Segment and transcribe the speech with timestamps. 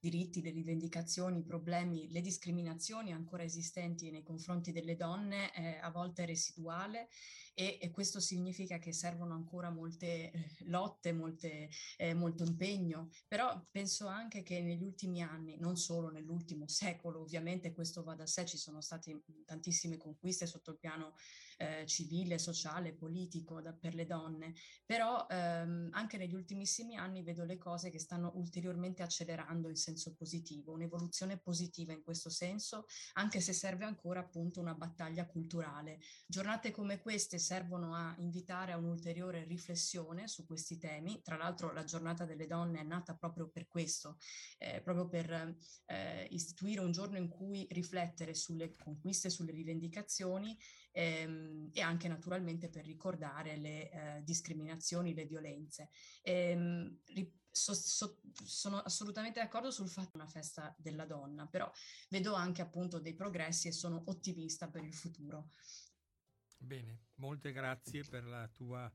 [0.00, 5.90] diritti, le rivendicazioni, i problemi, le discriminazioni ancora esistenti nei confronti delle donne eh, a
[5.90, 7.08] volte residuale
[7.54, 13.66] e, e, questo significa che servono ancora molte eh, lotte, molte, eh, molto impegno, però
[13.70, 18.46] penso anche che negli ultimi anni, non solo nell'ultimo secolo, ovviamente questo va da sé,
[18.46, 21.14] ci sono state tantissime conquiste sotto il piano
[21.60, 24.54] eh, civile, sociale, politico da, per le donne,
[24.86, 30.14] però ehm, anche negli ultimissimi anni vedo le cose che stanno ulteriormente accelerando in senso
[30.14, 36.00] positivo, un'evoluzione positiva in questo senso, anche se serve ancora appunto una battaglia culturale.
[36.26, 41.82] Giornate come queste servono a invitare a un'ulteriore riflessione su questi temi, tra l'altro la
[41.82, 44.18] giornata delle donne è nata proprio per questo,
[44.58, 50.56] eh, proprio per eh, istituire un giorno in cui riflettere sulle conquiste, sulle rivendicazioni
[50.92, 55.90] ehm, e anche naturalmente per ricordare le eh, discriminazioni, le violenze.
[56.22, 57.00] Ehm,
[57.52, 61.68] So, so, sono assolutamente d'accordo sul fatto che è una festa della donna, però
[62.08, 65.48] vedo anche appunto dei progressi e sono ottimista per il futuro.
[66.62, 68.92] Bene, molte grazie per la tua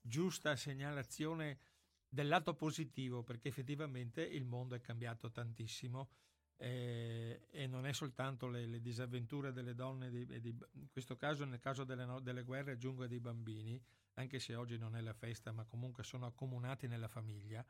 [0.00, 1.58] giusta segnalazione
[2.06, 6.10] del lato positivo, perché effettivamente il mondo è cambiato tantissimo
[6.56, 11.46] eh, e non è soltanto le, le disavventure delle donne, di, di, in questo caso,
[11.46, 13.82] nel caso delle, delle guerre, aggiungo dei bambini,
[14.14, 17.64] anche se oggi non è la festa, ma comunque sono accomunati nella famiglia.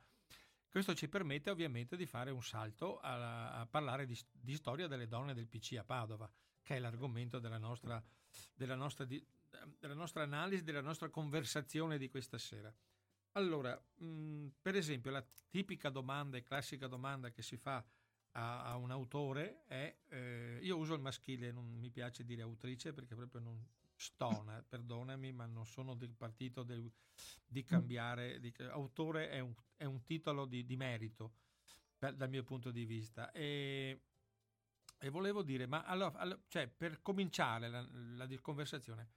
[0.68, 5.06] Questo ci permette ovviamente di fare un salto a, a parlare di, di, storia delle
[5.06, 6.28] donne del PC a Padova,
[6.62, 8.02] che è l'argomento della nostra,
[8.54, 12.72] della nostra, della nostra analisi, della nostra conversazione di questa sera.
[13.32, 17.84] Allora, mh, per esempio, la tipica domanda e classica domanda che si fa
[18.32, 22.92] a, a un autore è, eh, io uso il maschile, non mi piace dire autrice
[22.92, 23.64] perché proprio non
[23.94, 26.90] stona, perdonami, ma non sono del partito del,
[27.46, 31.34] di cambiare, di, autore è un, è un titolo di, di merito
[31.98, 33.30] per, dal mio punto di vista.
[33.30, 34.00] E,
[35.02, 39.08] e volevo dire, ma allora, allora cioè, per cominciare la, la conversazione,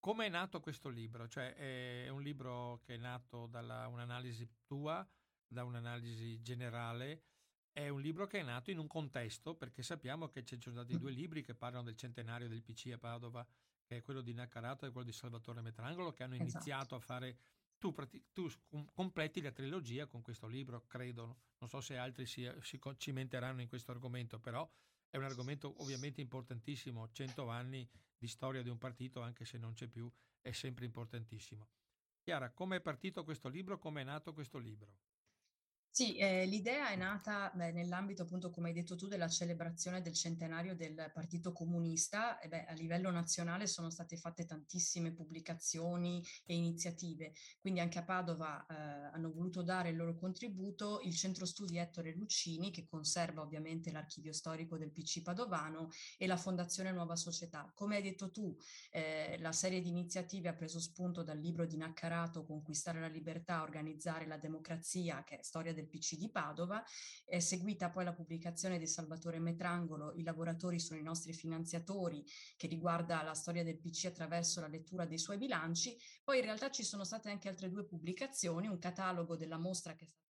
[0.00, 1.28] come è nato questo libro?
[1.28, 5.06] Cioè, è un libro che è nato da un'analisi tua,
[5.46, 7.24] da un'analisi generale,
[7.72, 10.98] è un libro che è nato in un contesto, perché sappiamo che ci sono stati
[10.98, 13.46] due libri che parlano del centenario del PC a Padova,
[13.84, 16.50] che è quello di Naccarato e quello di Salvatore Metrangolo, che hanno esatto.
[16.50, 17.38] iniziato a fare...
[17.78, 17.94] Tu,
[18.32, 18.50] tu,
[18.92, 21.42] completi la trilogia con questo libro, credo.
[21.58, 24.68] Non so se altri si, si cimenteranno in questo argomento, però
[25.10, 27.10] è un argomento ovviamente importantissimo.
[27.10, 30.10] 100 anni di storia di un partito, anche se non c'è più,
[30.40, 31.68] è sempre importantissimo.
[32.20, 33.78] Chiara, come è partito questo libro?
[33.78, 34.96] Come è nato questo libro?
[35.90, 40.14] Sì, eh, l'idea è nata beh, nell'ambito, appunto, come hai detto tu, della celebrazione del
[40.14, 42.38] centenario del Partito Comunista.
[42.38, 48.04] E beh, a livello nazionale sono state fatte tantissime pubblicazioni e iniziative, quindi anche a
[48.04, 48.74] Padova eh,
[49.12, 54.32] hanno voluto dare il loro contributo il Centro Studi Ettore Luccini, che conserva ovviamente l'archivio
[54.32, 57.72] storico del PC padovano, e la Fondazione Nuova Società.
[57.74, 58.56] Come hai detto tu,
[58.90, 63.62] eh, la serie di iniziative ha preso spunto dal libro di Naccarato, Conquistare la libertà,
[63.62, 66.82] organizzare la democrazia, che è storia del PC di Padova,
[67.24, 72.24] è seguita poi la pubblicazione di Salvatore Metrangolo, I lavoratori sono i nostri finanziatori,
[72.56, 76.70] che riguarda la storia del PC attraverso la lettura dei suoi bilanci, poi in realtà
[76.70, 80.27] ci sono state anche altre due pubblicazioni, un catalogo della mostra che è stata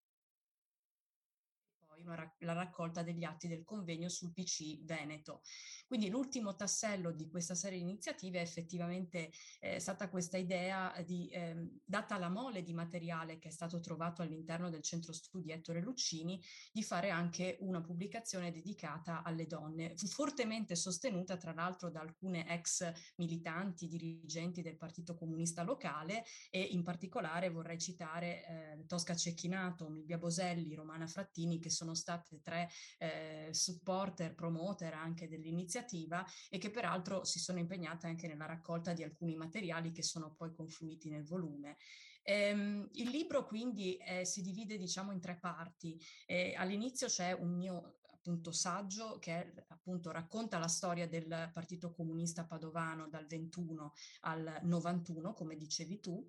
[2.04, 5.42] una, la raccolta degli atti del convegno sul PC Veneto.
[5.86, 11.28] Quindi l'ultimo tassello di questa serie di iniziative è effettivamente eh, stata questa idea di,
[11.28, 15.80] eh, data la mole di materiale che è stato trovato all'interno del centro studi Ettore
[15.80, 16.42] Luccini,
[16.72, 19.96] di fare anche una pubblicazione dedicata alle donne.
[19.96, 26.60] Fu fortemente sostenuta tra l'altro da alcune ex militanti, dirigenti del Partito Comunista locale e
[26.60, 32.40] in particolare vorrei citare eh, Tosca Cecchinato, Milvia Boselli, Romana Frattini, che sono sono state
[32.42, 32.68] tre
[32.98, 39.02] eh, supporter, promoter anche dell'iniziativa e che peraltro si sono impegnate anche nella raccolta di
[39.02, 41.76] alcuni materiali che sono poi confluiti nel volume.
[42.22, 46.00] Ehm, il libro quindi eh, si divide diciamo in tre parti.
[46.26, 52.46] Eh, all'inizio c'è un mio appunto saggio che appunto racconta la storia del Partito Comunista
[52.46, 56.26] Padovano dal 21 al 91, come dicevi tu,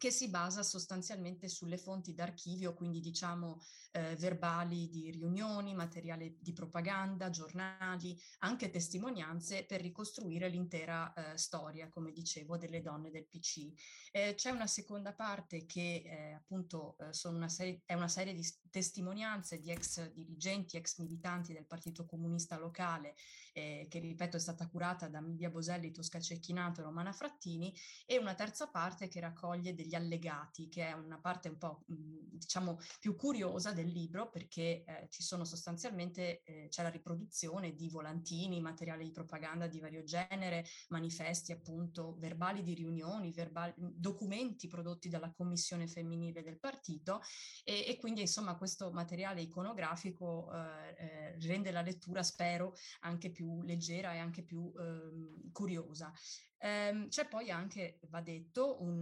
[0.00, 3.60] che si basa sostanzialmente sulle fonti d'archivio, quindi diciamo
[3.92, 11.90] eh, verbali di riunioni, materiale di propaganda, giornali, anche testimonianze per ricostruire l'intera eh, storia,
[11.90, 13.72] come dicevo, delle donne del PC.
[14.10, 18.46] Eh, c'è una seconda parte che eh, appunto eh, una serie, è una serie di
[18.70, 23.14] testimonianze di ex dirigenti, ex militanti del Partito Comunista locale,
[23.52, 27.74] eh, che ripeto è stata curata da Milvia Boselli, Tosca Cecchinato e Romana Frattini,
[28.06, 32.78] e una terza parte che raccoglie degli allegati, che è una parte un po' diciamo
[32.98, 38.60] più curiosa del libro perché eh, ci sono sostanzialmente, eh, c'è la riproduzione di volantini,
[38.60, 45.32] materiali di propaganda di vario genere, manifesti appunto, verbali di riunioni, verbali, documenti prodotti dalla
[45.32, 47.20] commissione femminile del partito
[47.64, 53.39] e, e quindi insomma questo materiale iconografico eh, eh rende la lettura, spero, anche più
[53.62, 56.12] leggera e anche più ehm, curiosa.
[56.58, 58.98] Ehm, c'è poi anche, va detto, un,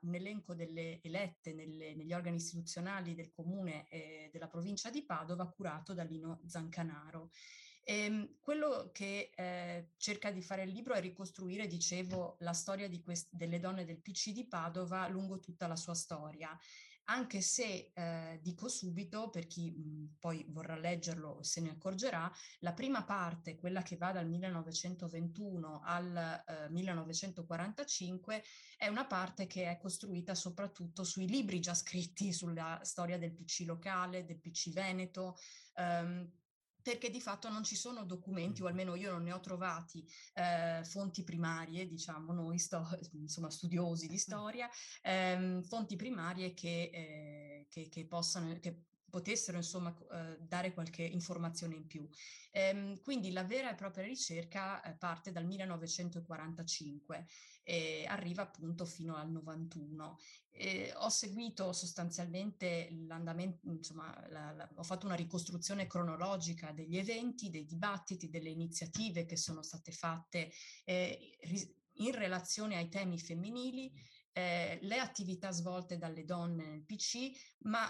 [0.00, 5.48] un elenco delle elette nelle, negli organi istituzionali del comune e della provincia di Padova
[5.48, 7.30] curato da Lino Zancanaro.
[7.84, 13.32] Ehm, quello che eh, cerca di fare il libro è ricostruire, dicevo, la storia quest-
[13.32, 16.54] delle donne del PC di Padova lungo tutta la sua storia
[17.10, 22.72] anche se eh, dico subito, per chi mh, poi vorrà leggerlo se ne accorgerà, la
[22.72, 26.16] prima parte, quella che va dal 1921 al
[26.46, 28.42] eh, 1945,
[28.76, 33.64] è una parte che è costruita soprattutto sui libri già scritti sulla storia del PC
[33.64, 35.36] locale, del PC Veneto,
[35.74, 36.30] ehm,
[36.88, 40.02] perché di fatto non ci sono documenti, o almeno io non ne ho trovati,
[40.32, 42.82] eh, fonti primarie, diciamo noi, sto,
[43.12, 44.70] insomma, studiosi di storia,
[45.02, 51.74] ehm, fonti primarie che, eh, che, che possano, che potessero insomma eh, dare qualche informazione
[51.74, 52.08] in più.
[52.52, 57.26] Ehm, quindi la vera e propria ricerca eh, parte dal 1945
[57.62, 60.18] e arriva appunto fino al 91.
[60.50, 67.50] Eh, ho seguito sostanzialmente l'andamento, insomma, la, la, ho fatto una ricostruzione cronologica degli eventi,
[67.50, 70.50] dei dibattiti, delle iniziative che sono state fatte
[71.98, 73.92] in relazione ai temi femminili,
[74.32, 77.30] eh, le attività svolte dalle donne nel PC,
[77.62, 77.86] ma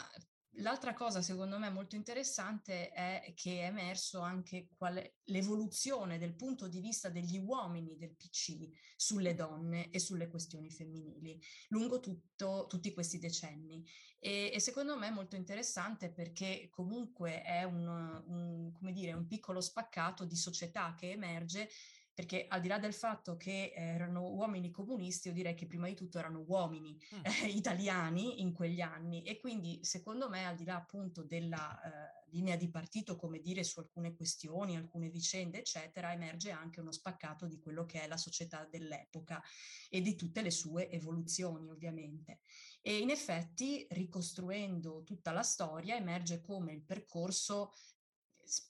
[0.60, 6.66] L'altra cosa secondo me molto interessante è che è emerso anche qual l'evoluzione del punto
[6.66, 12.92] di vista degli uomini del PC sulle donne e sulle questioni femminili lungo tutto, tutti
[12.92, 13.86] questi decenni.
[14.18, 17.86] E, e, secondo me è molto interessante perché comunque è un,
[18.26, 21.68] un, dire, un piccolo spaccato di società che emerge
[22.18, 25.94] perché al di là del fatto che erano uomini comunisti, io direi che prima di
[25.94, 27.20] tutto erano uomini mm.
[27.22, 32.26] eh, italiani in quegli anni e quindi secondo me al di là appunto della eh,
[32.30, 37.46] linea di partito, come dire, su alcune questioni, alcune vicende, eccetera, emerge anche uno spaccato
[37.46, 39.40] di quello che è la società dell'epoca
[39.88, 42.40] e di tutte le sue evoluzioni ovviamente.
[42.82, 47.72] E in effetti ricostruendo tutta la storia emerge come il percorso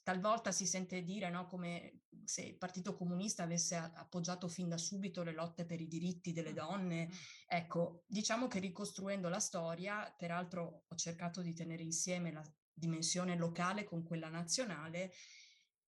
[0.03, 5.23] talvolta si sente dire no, come se il Partito Comunista avesse appoggiato fin da subito
[5.23, 7.09] le lotte per i diritti delle donne.
[7.47, 13.83] Ecco, diciamo che ricostruendo la storia, peraltro ho cercato di tenere insieme la dimensione locale
[13.83, 15.11] con quella nazionale,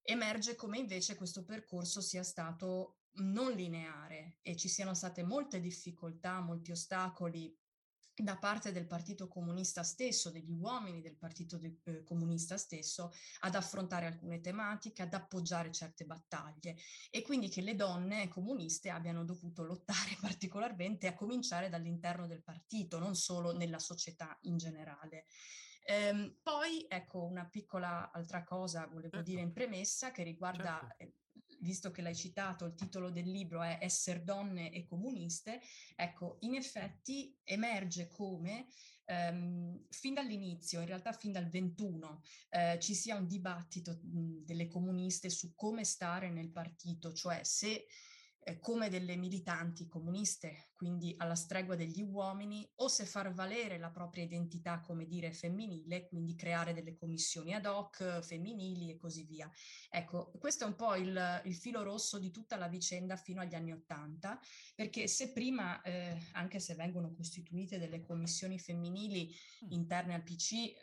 [0.01, 6.39] emerge come invece questo percorso sia stato non lineare e ci siano state molte difficoltà,
[6.39, 7.55] molti ostacoli
[8.21, 13.55] da parte del Partito Comunista stesso, degli uomini del Partito de, eh, Comunista stesso, ad
[13.55, 16.77] affrontare alcune tematiche, ad appoggiare certe battaglie
[17.09, 22.99] e quindi che le donne comuniste abbiano dovuto lottare particolarmente a cominciare dall'interno del partito,
[22.99, 25.25] non solo nella società in generale.
[25.83, 29.29] Ehm, poi, ecco, una piccola altra cosa volevo certo.
[29.29, 31.20] dire in premessa che riguarda certo.
[31.61, 35.61] Visto che l'hai citato, il titolo del libro è Essere donne e comuniste,
[35.95, 38.67] ecco, in effetti emerge come
[39.05, 44.67] ehm, fin dall'inizio, in realtà fin dal 21, eh, ci sia un dibattito mh, delle
[44.67, 47.85] comuniste su come stare nel partito, cioè se
[48.43, 53.91] eh, come delle militanti comuniste, quindi alla stregua degli uomini, o se far valere la
[53.91, 59.49] propria identità, come dire, femminile, quindi creare delle commissioni ad hoc femminili e così via.
[59.89, 63.53] Ecco, questo è un po' il, il filo rosso di tutta la vicenda fino agli
[63.53, 64.39] anni Ottanta,
[64.75, 69.29] perché se prima, eh, anche se vengono costituite delle commissioni femminili
[69.65, 69.71] mm.
[69.71, 70.73] interne al PC,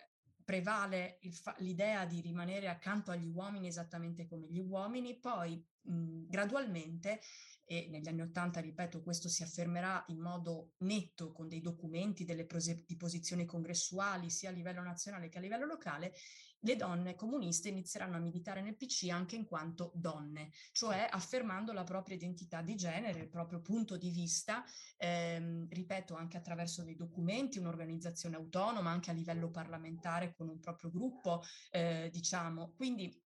[0.48, 7.20] prevale fa- l'idea di rimanere accanto agli uomini esattamente come gli uomini, poi mh, gradualmente
[7.66, 12.46] e negli anni Ottanta, ripeto, questo si affermerà in modo netto con dei documenti, delle
[12.46, 16.14] prose- di posizioni congressuali sia a livello nazionale che a livello locale,
[16.60, 21.84] le donne comuniste inizieranno a militare nel PC anche in quanto donne, cioè affermando la
[21.84, 24.64] propria identità di genere, il proprio punto di vista,
[24.96, 30.90] ehm, ripeto, anche attraverso dei documenti, un'organizzazione autonoma, anche a livello parlamentare con un proprio
[30.90, 32.72] gruppo, eh, diciamo.
[32.76, 33.26] Quindi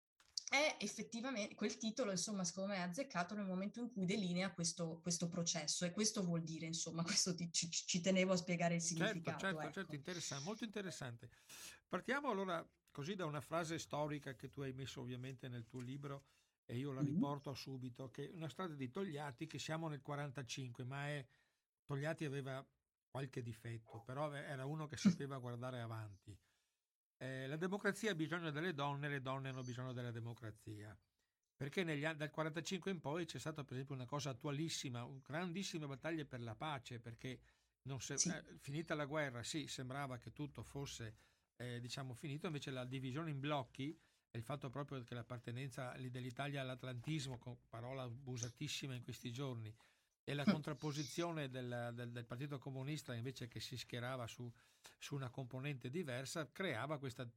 [0.51, 4.99] è effettivamente quel titolo, insomma, secondo me è azzeccato nel momento in cui delinea questo,
[5.01, 8.81] questo processo e questo vuol dire, insomma, questo ti, ci, ci, tenevo a spiegare il
[8.81, 9.39] certo, significato.
[9.39, 9.73] Certo, certo, ecco.
[9.73, 11.31] certo, interessante, molto interessante.
[11.89, 12.69] Partiamo allora
[13.00, 16.26] così da una frase storica che tu hai messo ovviamente nel tuo libro
[16.66, 17.59] e io la riporto mm-hmm.
[17.59, 21.26] subito, che è una strada di Togliatti che siamo nel 45, ma è,
[21.83, 22.62] Togliatti aveva
[23.09, 26.38] qualche difetto, però era uno che sapeva guardare avanti.
[27.16, 30.95] Eh, la democrazia ha bisogno delle donne, le donne hanno bisogno della democrazia.
[31.57, 35.87] Perché negli, dal 1945 in poi c'è stata per esempio una cosa attualissima, una grandissima
[35.87, 37.40] battaglia per la pace, perché
[37.97, 38.28] se, sì.
[38.28, 41.30] eh, finita la guerra, sì, sembrava che tutto fosse
[41.61, 43.97] eh, diciamo finito, invece la divisione in blocchi
[44.31, 47.38] e il fatto proprio che l'appartenenza dell'Italia all'atlantismo,
[47.69, 49.75] parola abusatissima in questi giorni,
[50.25, 54.50] e la contrapposizione del, del, del, Partito Comunista invece che si schierava su,
[54.99, 57.29] su, una componente diversa creava questa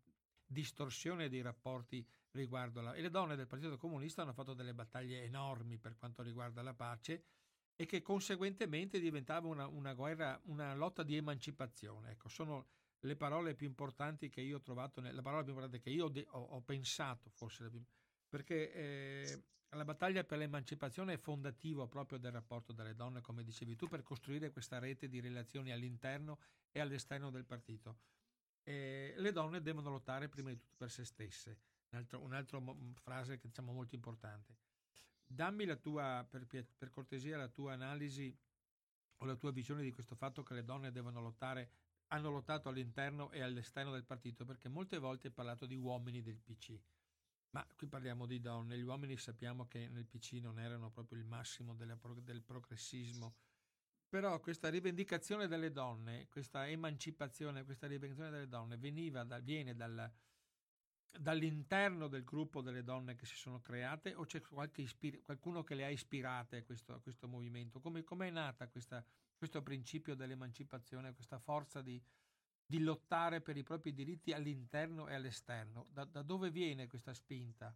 [0.45, 2.93] distorsione dei rapporti riguardo alla...
[2.93, 6.73] e le donne del Partito Comunista hanno fatto delle battaglie enormi per quanto riguarda la
[6.73, 7.25] pace
[7.75, 12.11] e che conseguentemente diventava una, una guerra, una lotta di emancipazione.
[12.11, 12.67] Ecco, sono
[13.03, 16.39] le parole più importanti che io ho trovato, la parola più importante che io ho,
[16.39, 17.69] ho, pensato forse,
[18.29, 23.75] perché eh, la battaglia per l'emancipazione è fondativo proprio del rapporto delle donne, come dicevi
[23.75, 26.39] tu, per costruire questa rete di relazioni all'interno
[26.71, 27.97] e all'esterno del partito.
[28.63, 31.59] E le donne devono lottare prima di tutto per se stesse.
[31.89, 34.55] Un'altra un frase che diciamo molto importante.
[35.25, 38.35] Dammi la tua, per, per cortesia, la tua analisi
[39.17, 41.69] o la tua visione di questo fatto che le donne devono lottare,
[42.13, 46.39] hanno lottato all'interno e all'esterno del partito, perché molte volte hai parlato di uomini del
[46.39, 46.79] PC
[47.53, 51.25] ma qui parliamo di donne, gli uomini sappiamo che nel PC non erano proprio il
[51.25, 53.35] massimo della, del progressismo,
[54.09, 60.11] però questa rivendicazione delle donne, questa emancipazione, questa rivendicazione delle donne veniva da, viene dal,
[61.11, 64.41] dall'interno del gruppo delle donne che si sono create o c'è
[64.77, 67.79] ispira- qualcuno che le ha ispirate a questo, a questo movimento?
[67.79, 69.05] Come è nata questa,
[69.35, 72.01] questo principio dell'emancipazione, questa forza di,
[72.65, 75.87] di lottare per i propri diritti all'interno e all'esterno.
[75.91, 77.75] Da, da dove viene questa spinta,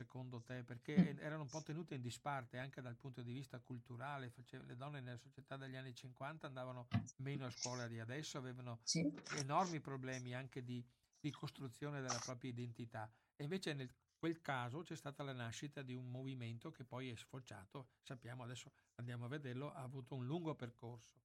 [0.00, 0.62] secondo te?
[0.64, 4.32] Perché erano un po' tenute in disparte anche dal punto di vista culturale.
[4.48, 9.12] Le donne nella società degli anni 50 andavano meno a scuola di adesso, avevano sì.
[9.36, 10.82] enormi problemi anche di,
[11.18, 13.12] di, costruzione della propria identità.
[13.36, 17.16] E invece nel quel caso c'è stata la nascita di un movimento che poi è
[17.16, 21.22] sfociato, sappiamo adesso andiamo a vederlo, ha avuto un lungo percorso.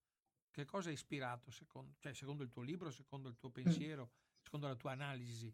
[0.49, 4.11] Che cosa ha ispirato, secondo, cioè, secondo il tuo libro, secondo il tuo pensiero,
[4.41, 5.53] secondo la tua analisi,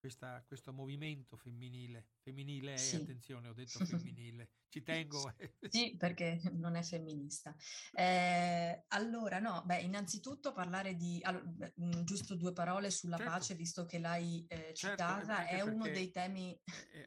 [0.00, 2.08] questa, questo movimento femminile?
[2.22, 2.96] Femminile, sì.
[2.96, 5.32] attenzione, ho detto femminile, ci tengo.
[5.68, 7.54] sì, perché non è femminista.
[7.92, 13.32] Eh, allora, no, beh, innanzitutto parlare di, allora, mm, giusto due parole sulla certo.
[13.32, 16.58] pace, visto che l'hai eh, certo, citata, certo, è uno dei temi...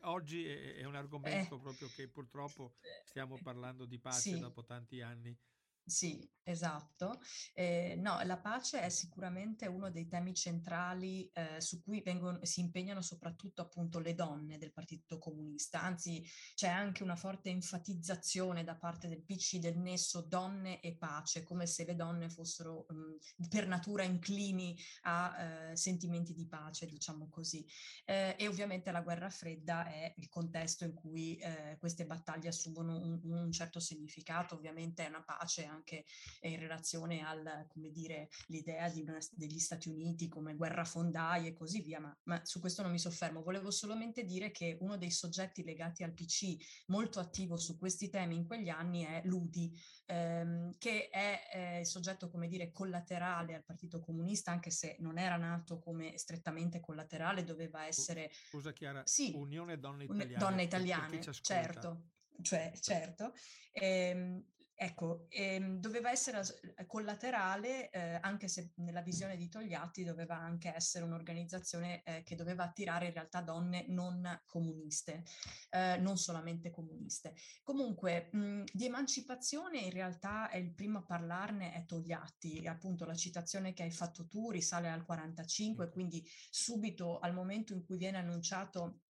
[0.01, 4.39] oggi è, è, un argomento eh, proprio che purtroppo stiamo parlando di pace sì.
[4.39, 5.38] dopo tanti anni
[5.85, 7.19] sì, esatto.
[7.53, 12.61] Eh, no, la pace è sicuramente uno dei temi centrali eh, su cui vengono, si
[12.61, 16.25] impegnano soprattutto appunto le donne del Partito Comunista, anzi
[16.55, 21.65] c'è anche una forte enfatizzazione da parte del PC del nesso donne e pace, come
[21.65, 27.65] se le donne fossero mh, per natura inclini a eh, sentimenti di pace, diciamo così.
[28.05, 32.95] Eh, e ovviamente la guerra fredda è il contesto in cui eh, queste battaglie assumono
[32.97, 36.06] un, un certo significato, ovviamente è una pace anche
[36.42, 42.00] in relazione al, come dire, l'idea una, degli Stati Uniti come guerrafondai e così via,
[42.00, 43.42] ma, ma, su questo non mi soffermo.
[43.42, 48.36] Volevo solamente dire che uno dei soggetti legati al PC molto attivo su questi temi
[48.36, 53.63] in quegli anni è Ludi, ehm, che è eh, il soggetto, come dire, collaterale al
[53.63, 58.32] Partito Comunista, anche se non era nato come strettamente collaterale, doveva essere...
[58.50, 60.38] Scusa Chiara, sì, Unione Donne Italiane.
[60.38, 62.12] Donne Italiane, certo
[62.42, 63.34] cioè certo,
[63.72, 64.44] ehm,
[64.83, 66.41] Ecco, ehm, doveva essere
[66.87, 72.65] collaterale, eh, anche se nella visione di Togliatti doveva anche essere un'organizzazione eh, che doveva
[72.65, 75.23] attirare in realtà donne non comuniste,
[75.69, 77.33] eh, non solamente comuniste.
[77.63, 83.15] Comunque, mh, di emancipazione in realtà è il primo a parlarne è Togliatti, appunto la
[83.15, 88.17] citazione che hai fatto tu risale al 45, quindi subito al momento in cui viene
[88.17, 89.02] annunciato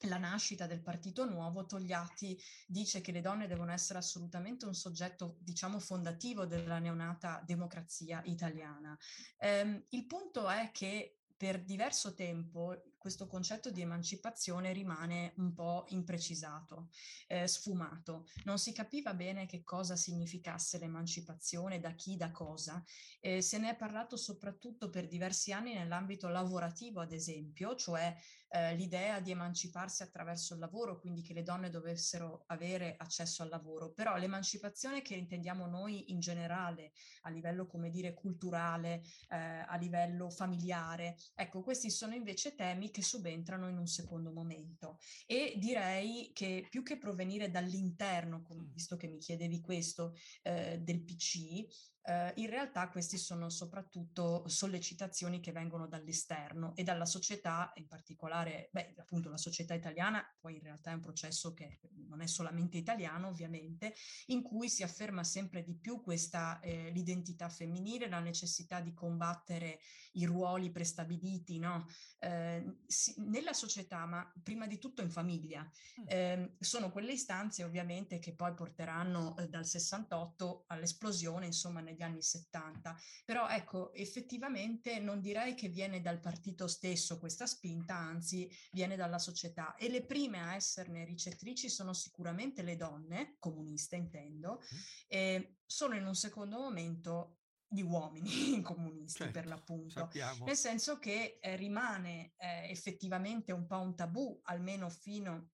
[0.00, 5.36] la nascita del Partito Nuovo, Togliatti dice che le donne devono essere assolutamente un soggetto,
[5.40, 8.96] diciamo, fondativo della neonata democrazia italiana.
[9.38, 15.84] Eh, il punto è che per diverso tempo questo concetto di emancipazione rimane un po'
[15.88, 16.88] imprecisato,
[17.26, 18.26] eh, sfumato.
[18.44, 22.82] Non si capiva bene che cosa significasse l'emancipazione, da chi, da cosa.
[23.20, 28.16] Eh, se ne è parlato soprattutto per diversi anni nell'ambito lavorativo, ad esempio, cioè
[28.48, 33.48] eh, l'idea di emanciparsi attraverso il lavoro, quindi che le donne dovessero avere accesso al
[33.48, 33.92] lavoro.
[33.92, 40.30] Però l'emancipazione che intendiamo noi in generale, a livello, come dire, culturale, eh, a livello
[40.30, 44.96] familiare, ecco, questi sono invece temi che subentrano in un secondo momento.
[45.26, 51.66] E direi che più che provenire dall'interno, visto che mi chiedevi questo, eh, del PC,
[52.06, 58.68] eh, in realtà questi sono soprattutto sollecitazioni che vengono dall'esterno e dalla società, in particolare,
[58.70, 62.76] beh, appunto la società italiana, poi in realtà è un processo che non è solamente
[62.76, 63.94] italiano ovviamente,
[64.26, 69.80] in cui si afferma sempre di più questa eh, l'identità femminile, la necessità di combattere
[70.12, 71.86] i ruoli prestabiliti no?
[72.20, 75.68] eh, si, nella società, ma prima di tutto in famiglia.
[76.06, 82.22] Eh, sono quelle istanze ovviamente che poi porteranno eh, dal 68 all'esplosione, insomma, negli anni
[82.22, 82.96] 70.
[83.24, 89.18] Però ecco, effettivamente non direi che viene dal partito stesso questa spinta, anzi viene dalla
[89.18, 89.74] società.
[89.74, 94.78] E le prime a esserne ricettrici sono sicuramente le donne, comuniste intendo, mm.
[95.08, 97.38] e solo in un secondo momento
[97.68, 100.44] gli uomini comunisti certo, per l'appunto, sappiamo.
[100.44, 105.50] nel senso che eh, rimane eh, effettivamente un po' un tabù, almeno fino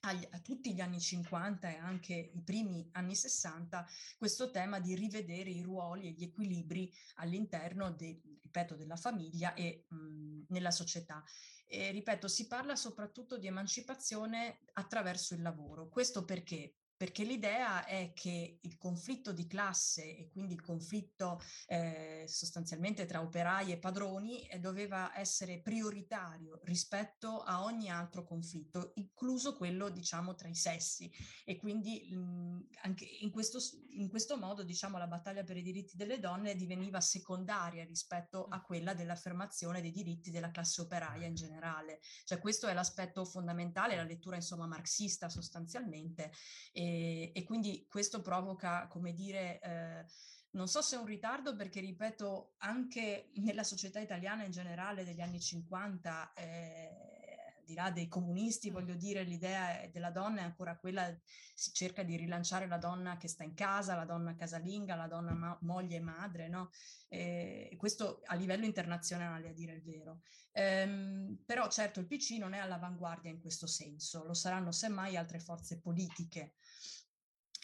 [0.00, 4.94] agli, a tutti gli anni 50 e anche i primi anni 60 questo tema di
[4.94, 11.22] rivedere i ruoli e gli equilibri all'interno, de, ripeto, della famiglia e mh, nella società.
[11.66, 15.88] E, ripeto, si parla soprattutto di emancipazione attraverso il lavoro.
[15.88, 16.79] Questo perché?
[17.00, 23.22] Perché l'idea è che il conflitto di classe e quindi il conflitto eh, sostanzialmente tra
[23.22, 30.34] operai e padroni eh, doveva essere prioritario rispetto a ogni altro conflitto, incluso quello diciamo
[30.34, 31.10] tra i sessi
[31.46, 33.60] e quindi mh, anche in questo,
[33.92, 38.60] in questo modo diciamo la battaglia per i diritti delle donne diveniva secondaria rispetto a
[38.60, 42.00] quella dell'affermazione dei diritti della classe operaia in generale.
[42.24, 46.30] Cioè questo è l'aspetto fondamentale, la lettura insomma marxista sostanzialmente.
[46.74, 46.88] E,
[47.32, 50.04] e, quindi questo provoca, come dire, eh,
[50.52, 55.20] non so se è un ritardo perché, ripeto, anche nella società italiana in generale degli
[55.20, 57.10] anni 50, eh,
[57.58, 61.16] al di là dei comunisti, voglio dire, l'idea della donna è ancora quella,
[61.54, 65.34] si cerca di rilanciare la donna che sta in casa, la donna casalinga, la donna
[65.34, 66.70] ma- moglie e madre, no?
[67.08, 70.22] Eh, questo a livello internazionale, a dire il vero.
[70.52, 75.38] Ehm, però certo il PC non è all'avanguardia in questo senso, lo saranno semmai altre
[75.38, 76.54] forze politiche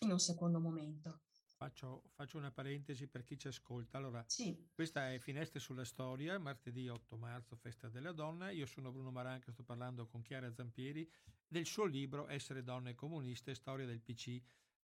[0.01, 1.21] in un secondo momento.
[1.57, 3.97] Faccio, faccio, una parentesi per chi ci ascolta.
[3.97, 4.69] Allora, sì.
[4.75, 8.51] questa è Finestre sulla Storia, martedì 8 marzo, Festa della Donna.
[8.51, 11.11] Io sono Bruno Maranca, sto parlando con Chiara Zampieri
[11.49, 14.39] del suo libro Essere donne comuniste, storia del PC,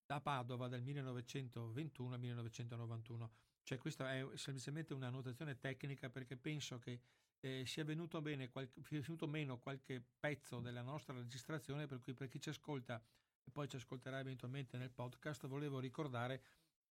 [0.05, 3.31] da Padova dal 1921 al 1991.
[3.63, 7.01] Cioè, questa è semplicemente una notazione tecnica perché penso che
[7.41, 12.13] eh, sia, venuto bene qualche, sia venuto meno qualche pezzo della nostra registrazione, per cui
[12.13, 13.01] per chi ci ascolta
[13.43, 16.43] e poi ci ascolterà eventualmente nel podcast, volevo ricordare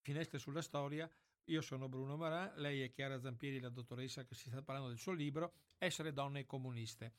[0.00, 1.10] Finestre sulla storia.
[1.44, 4.98] Io sono Bruno Marà, lei è Chiara Zampieri, la dottoressa che si sta parlando del
[4.98, 7.14] suo libro Essere donne comuniste.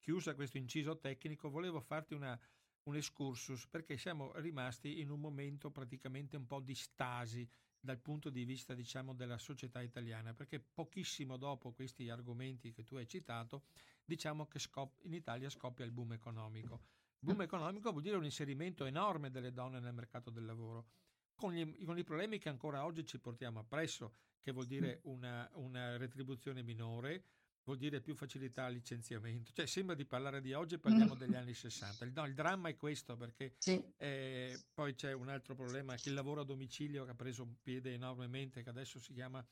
[0.00, 2.38] Chiusa questo inciso tecnico, volevo farti una,
[2.84, 7.48] un excursus perché siamo rimasti in un momento praticamente un po' di stasi
[7.80, 12.96] dal punto di vista diciamo della società italiana perché pochissimo dopo questi argomenti che tu
[12.96, 13.64] hai citato
[14.04, 16.80] diciamo che scop- in Italia scoppia il boom economico
[17.24, 20.88] Boom economico vuol dire un inserimento enorme delle donne nel mercato del lavoro,
[21.34, 25.48] con, gli, con i problemi che ancora oggi ci portiamo appresso, che vuol dire una,
[25.54, 27.24] una retribuzione minore,
[27.64, 29.52] vuol dire più facilità al licenziamento.
[29.54, 32.04] Cioè, sembra di parlare di oggi parliamo degli anni 60.
[32.04, 33.82] Il, no, il dramma è questo, perché sì.
[33.96, 37.54] eh, poi c'è un altro problema, che il lavoro a domicilio che ha preso un
[37.62, 39.42] piede enormemente, che adesso si chiama,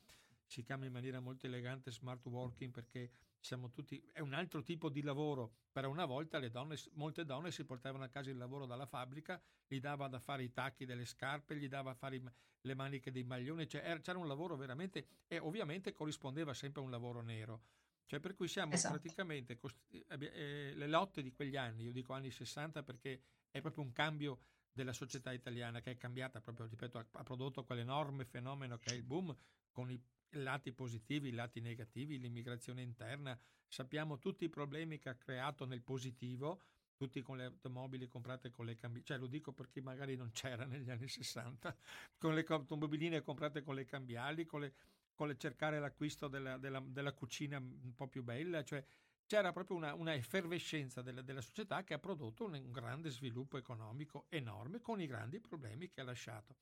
[0.45, 3.09] si chiama in maniera molto elegante smart working, perché
[3.43, 5.55] siamo tutti, è un altro tipo di lavoro.
[5.71, 9.41] Per una volta le donne, molte donne si portavano a casa il lavoro dalla fabbrica,
[9.67, 12.23] gli dava da fare i tacchi delle scarpe, gli dava a fare i,
[12.61, 16.91] le maniche dei maglioni, cioè c'era un lavoro veramente, e ovviamente corrispondeva sempre a un
[16.91, 17.63] lavoro nero.
[18.05, 18.97] Cioè per cui siamo esatto.
[18.97, 23.83] praticamente, eh, eh, le lotte di quegli anni, io dico anni 60 perché è proprio
[23.83, 24.39] un cambio
[24.71, 29.03] della società italiana che è cambiata proprio, ripeto, ha prodotto quell'enorme fenomeno che è il
[29.03, 29.35] boom
[29.73, 30.01] con i
[30.37, 35.81] lati positivi, i lati negativi, l'immigrazione interna, sappiamo tutti i problemi che ha creato nel
[35.81, 36.61] positivo,
[36.95, 40.65] tutti con le automobili comprate con le cambiali, cioè lo dico perché magari non c'era
[40.65, 41.75] negli anni 60,
[42.17, 44.75] con le automobiline comprate con le cambiali, con le,
[45.13, 48.85] con le cercare l'acquisto della, della, della, cucina un po' più bella, cioè
[49.25, 53.57] c'era proprio una, una effervescenza della, della, società che ha prodotto un, un grande sviluppo
[53.57, 56.55] economico enorme con i grandi problemi che ha lasciato.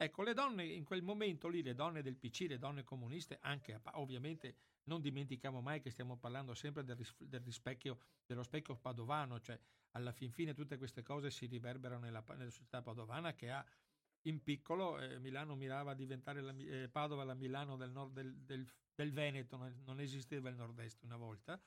[0.00, 3.80] Ecco, le donne in quel momento lì, le donne del PC, le donne comuniste, anche
[3.94, 9.58] ovviamente non dimentichiamo mai che stiamo parlando sempre del, del rispecchio, dello specchio padovano, cioè
[9.92, 13.64] alla fin fine tutte queste cose si riverberano nella, nella società padovana che ha
[14.22, 18.36] in piccolo, eh, Milano mirava a diventare la, eh, Padova la Milano del, nord del,
[18.36, 21.60] del, del Veneto, non, non esisteva il nord-est una volta,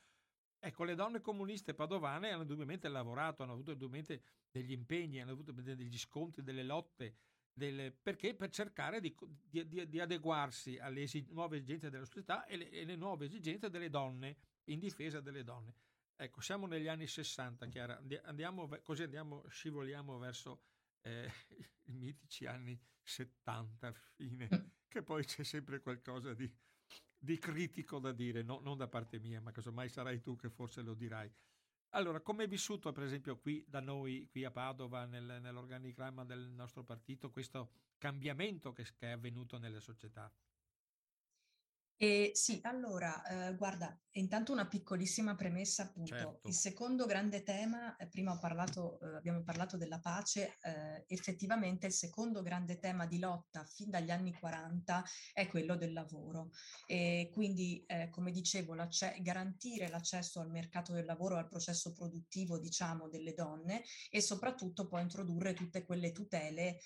[0.63, 5.51] Ecco, le donne comuniste padovane hanno indubbiamente lavorato, hanno avuto indubbiamente degli impegni, hanno avuto
[5.51, 7.15] degli scontri, delle lotte,
[7.53, 9.15] delle, perché per cercare di,
[9.49, 13.69] di, di, adeguarsi alle esi, nuove esigenze della società e le, e le, nuove esigenze
[13.69, 15.75] delle donne, in difesa delle donne.
[16.15, 20.63] Ecco, siamo negli anni 60, Chiara, andiamo, così andiamo, scivoliamo verso
[21.01, 21.31] eh,
[21.87, 24.65] i mitici anni 70, fine, mm.
[24.87, 26.51] che poi c'è sempre qualcosa di
[27.23, 30.81] di critico da dire, no, non da parte mia, ma casomai sarai tu che forse
[30.81, 31.31] lo dirai.
[31.93, 36.49] Allora, come è vissuto per esempio qui da noi, qui a Padova, nel, nell'organigramma del
[36.49, 40.31] nostro partito, questo cambiamento che, che è avvenuto nelle società?
[42.03, 46.15] Eh, sì, allora, eh, guarda, intanto una piccolissima premessa, appunto.
[46.15, 46.47] Certo.
[46.47, 51.93] Il secondo grande tema, eh, prima parlato, eh, abbiamo parlato della pace, eh, effettivamente il
[51.93, 56.49] secondo grande tema di lotta fin dagli anni 40 è quello del lavoro.
[56.87, 58.75] E quindi, eh, come dicevo,
[59.19, 65.03] garantire l'accesso al mercato del lavoro, al processo produttivo, diciamo, delle donne e soprattutto poi
[65.03, 66.79] introdurre tutte quelle tutele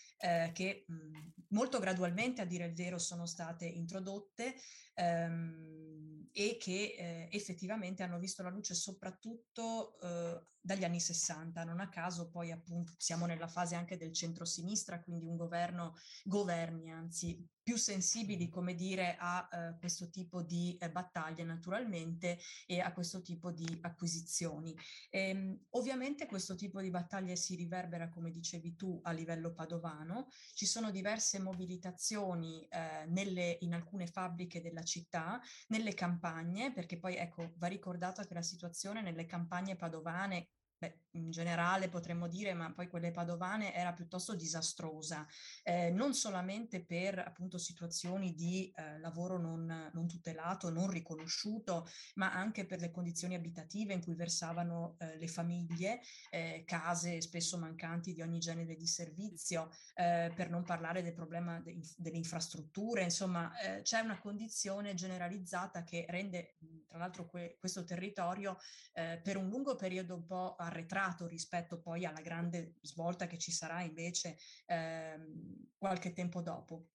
[0.51, 4.55] che mh, molto gradualmente, a dire il vero, sono state introdotte
[4.95, 11.63] ehm, e che eh, effettivamente hanno visto la luce soprattutto eh, dagli anni 60.
[11.63, 16.91] Non a caso poi appunto siamo nella fase anche del centro-sinistra, quindi un governo, governi
[16.91, 22.93] anzi più sensibili, come dire, a uh, questo tipo di eh, battaglie naturalmente e a
[22.93, 24.77] questo tipo di acquisizioni.
[25.09, 30.27] Ehm, ovviamente questo tipo di battaglie si riverbera, come dicevi tu, a livello padovano.
[30.53, 37.15] Ci sono diverse mobilitazioni eh, nelle, in alcune fabbriche della città, nelle campagne, perché poi
[37.15, 42.71] ecco, va ricordato che la situazione nelle campagne padovane beh, in generale potremmo dire, ma
[42.73, 45.25] poi quelle padovane era piuttosto disastrosa,
[45.63, 52.33] eh, non solamente per appunto situazioni di eh, lavoro non, non, tutelato, non riconosciuto, ma
[52.33, 58.13] anche per le condizioni abitative in cui versavano eh, le famiglie, eh, case spesso mancanti
[58.13, 63.57] di ogni genere di servizio, eh, per non parlare del problema de, delle infrastrutture, insomma
[63.59, 66.55] eh, c'è una condizione generalizzata che rende
[66.87, 68.57] tra l'altro que, questo territorio
[68.93, 73.81] per un lungo periodo un po' arretrato rispetto poi alla grande svolta che ci sarà
[73.81, 76.87] invece ehm, qualche tempo dopo.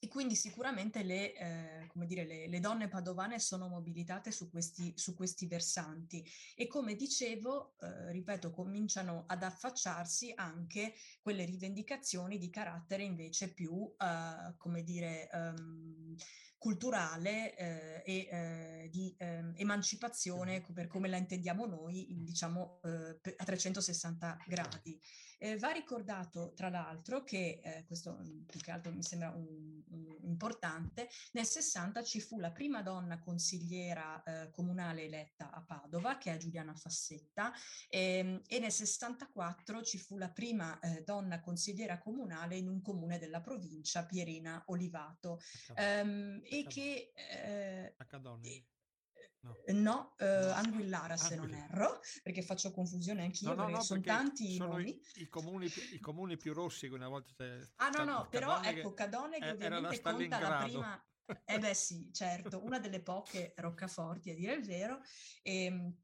[0.00, 5.12] E quindi sicuramente le, eh, dire, le, le, donne padovane sono mobilitate su questi, su
[5.16, 13.02] questi versanti e come dicevo, eh, ripeto, cominciano ad affacciarsi anche quelle rivendicazioni di carattere
[13.02, 16.14] invece più, eh, come dire, um,
[16.58, 23.44] culturale eh, e eh, di eh, emancipazione per come la intendiamo noi, diciamo eh, a
[23.44, 25.00] 360 gradi.
[25.38, 29.82] Eh, va ricordato tra l'altro che, eh, questo mm, più che altro mi sembra un,
[29.90, 36.32] un, importante, nel 60 ci fu la prima donna consigliera comunale eletta a Padova, che
[36.32, 37.52] è Giuliana Fassetta,
[37.88, 43.18] e, ehm, e nel 64 ci fu la prima donna consigliera comunale in un comune
[43.18, 45.40] della provincia, Pierina Olivato.
[45.76, 47.12] Um, e che...
[47.14, 48.66] Eh, Accadoni.
[49.48, 53.82] No, eh, no eh, Anguillara se non erro, perché faccio confusione anch'io, no, no, no,
[53.82, 54.90] sono tanti sono nomi.
[54.90, 57.44] I, i, comuni, I, comuni, più rossi una volta.
[57.76, 61.02] Ah no, no, però ecco, Cadone che ovviamente conta la prima...
[61.44, 65.00] Eh beh sì, certo, una delle poche roccaforti a dire il vero.
[65.42, 65.96] E, ehm,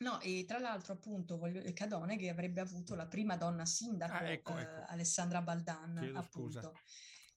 [0.00, 4.30] No, e tra l'altro appunto voglio, Cadone che avrebbe avuto la prima donna sindaco, ah,
[4.30, 4.80] ecco, ecco.
[4.80, 6.58] Eh, Alessandra Baldan, Chiedo appunto.
[6.58, 6.72] Scusa.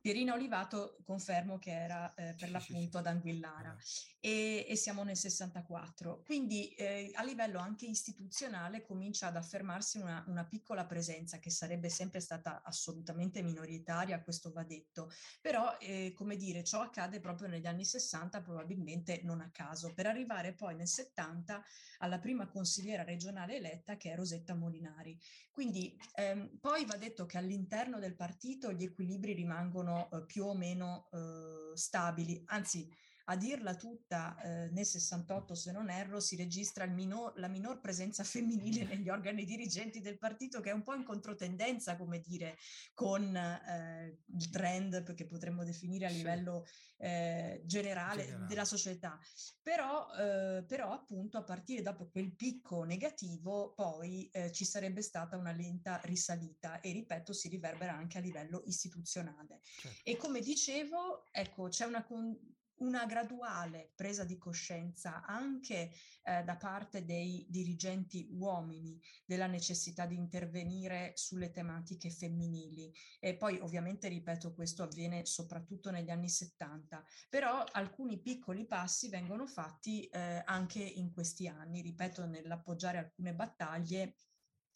[0.03, 3.73] Pierina Olivato confermo che era eh, per l'appunto ad Anguillara.
[4.19, 6.23] E, e, siamo nel 64.
[6.25, 11.87] Quindi eh, a livello anche istituzionale comincia ad affermarsi una, una, piccola presenza che sarebbe
[11.87, 17.65] sempre stata assolutamente minoritaria, questo va detto, però eh, come dire ciò accade proprio negli
[17.65, 21.63] anni 60 probabilmente non a caso, per arrivare poi nel 70
[21.99, 25.17] alla prima consigliera regionale eletta che è Rosetta Molinari.
[25.49, 30.55] Quindi ehm, poi va detto che all'interno del partito gli equilibri rimangono eh, più o
[30.55, 32.89] meno eh, stabili, anzi
[33.25, 38.23] a dirla tutta, eh, nel 68 se non erro, si registra minor, la minor presenza
[38.23, 42.57] femminile negli organi dirigenti del partito, che è un po' in controtendenza, come dire,
[42.93, 46.65] con eh, il trend che potremmo definire a livello
[46.97, 49.19] eh, generale, generale, della società.
[49.61, 55.37] Però, eh, però, appunto, a partire dopo quel picco negativo, poi eh, ci sarebbe stata
[55.37, 59.61] una lenta risalita e, ripeto, si riverbera anche a livello istituzionale.
[59.63, 59.99] Certo.
[60.03, 62.03] E come dicevo, ecco, c'è una...
[62.03, 62.51] Con-
[62.83, 65.91] una graduale presa di coscienza anche
[66.23, 72.93] eh, da parte dei dirigenti uomini della necessità di intervenire sulle tematiche femminili.
[73.19, 79.47] E poi ovviamente, ripeto, questo avviene soprattutto negli anni 70, però alcuni piccoli passi vengono
[79.47, 84.15] fatti eh, anche in questi anni, ripeto, nell'appoggiare alcune battaglie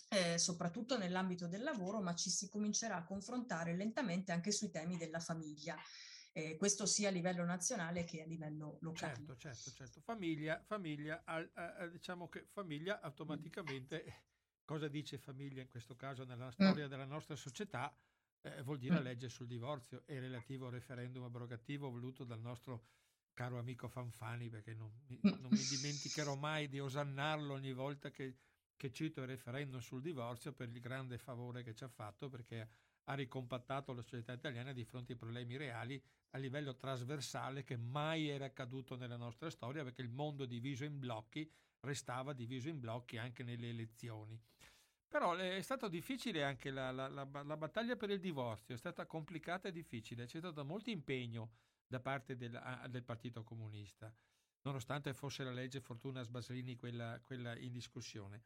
[0.10, 4.98] eh, soprattutto nell'ambito del lavoro, ma ci si comincerà a confrontare lentamente anche sui temi
[4.98, 5.76] della famiglia.
[6.38, 9.16] Eh, questo sia a livello nazionale che a livello locale.
[9.16, 10.02] Certo, certo, certo.
[10.02, 14.26] Famiglia, famiglia, eh, diciamo che famiglia automaticamente,
[14.64, 16.90] cosa dice famiglia in questo caso nella storia mm.
[16.90, 17.92] della nostra società?
[18.42, 19.04] Eh, vuol dire mm.
[19.04, 22.86] legge sul divorzio e relativo referendum abrogativo voluto dal nostro
[23.34, 25.40] caro amico Fanfani, perché non mi, mm.
[25.42, 28.36] non mi dimenticherò mai di osannarlo ogni volta che
[28.78, 32.70] che cito il referendum sul divorzio per il grande favore che ci ha fatto perché
[33.10, 38.28] ha ricompattato la società italiana di fronte ai problemi reali a livello trasversale che mai
[38.28, 41.50] era accaduto nella nostra storia perché il mondo diviso in blocchi
[41.82, 44.40] restava diviso in blocchi anche nelle elezioni.
[45.08, 49.06] Però è stato difficile anche la, la, la, la battaglia per il divorzio, è stata
[49.06, 51.52] complicata e difficile, c'è stato molto impegno
[51.88, 54.14] da parte del, del Partito Comunista
[54.68, 58.44] nonostante fosse la legge Fortuna Sbaslini quella, quella in discussione.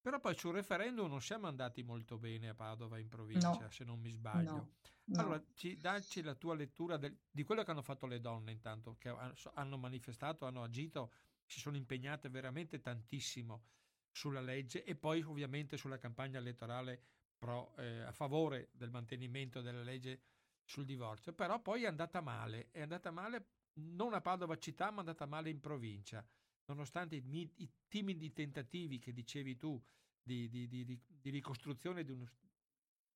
[0.00, 3.70] Però poi sul referendum non siamo andati molto bene a Padova in provincia, no.
[3.70, 4.50] se non mi sbaglio.
[4.50, 4.72] No.
[5.04, 5.20] No.
[5.20, 8.96] Allora, ci, dacci la tua lettura del, di quello che hanno fatto le donne intanto,
[8.98, 9.14] che
[9.54, 11.12] hanno manifestato, hanno agito,
[11.46, 13.64] si sono impegnate veramente tantissimo
[14.10, 17.02] sulla legge e poi ovviamente sulla campagna elettorale
[17.38, 20.22] pro, eh, a favore del mantenimento della legge
[20.64, 21.32] sul divorzio.
[21.32, 23.46] Però poi è andata male, è andata male
[23.80, 26.26] non a Padova città, ma è andata male in provincia,
[26.68, 29.82] nonostante i, i timidi tentativi che dicevi tu
[30.22, 32.26] di, di, di, di ricostruzione di, un,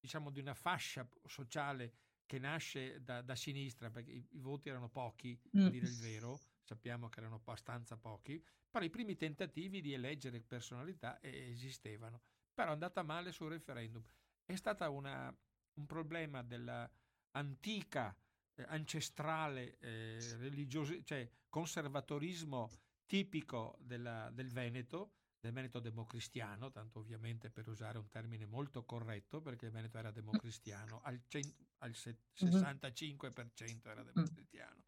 [0.00, 1.94] diciamo, di, una fascia sociale
[2.26, 5.66] che nasce da, da sinistra, perché i, i, voti erano pochi, a mm.
[5.68, 11.18] dire il vero, sappiamo che erano abbastanza pochi, però i primi tentativi di eleggere personalità
[11.20, 12.22] esistevano.
[12.54, 14.02] Però è andata male sul referendum.
[14.44, 15.34] È stata una,
[15.74, 18.16] un problema dell'antica
[18.54, 22.70] eh, ancestrale, eh, religioso, cioè conservatorismo
[23.12, 29.42] tipico della, del Veneto, del Veneto democristiano, tanto ovviamente per usare un termine molto corretto,
[29.42, 34.84] perché il Veneto era democristiano, al, cent- al se- 65% era democristiano.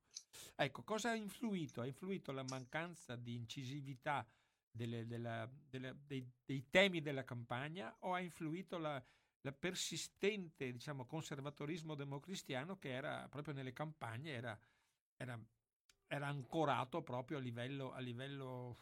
[0.54, 1.82] Ecco, cosa ha influito?
[1.82, 4.26] Ha influito la mancanza di incisività
[4.70, 9.04] delle, della, della, dei, dei, temi della campagna o ha influito la,
[9.42, 14.58] la persistente diciamo, conservatorismo democristiano che era proprio nelle campagne, era,
[15.14, 15.38] era,
[16.06, 18.78] era ancorato proprio a livello, a livello,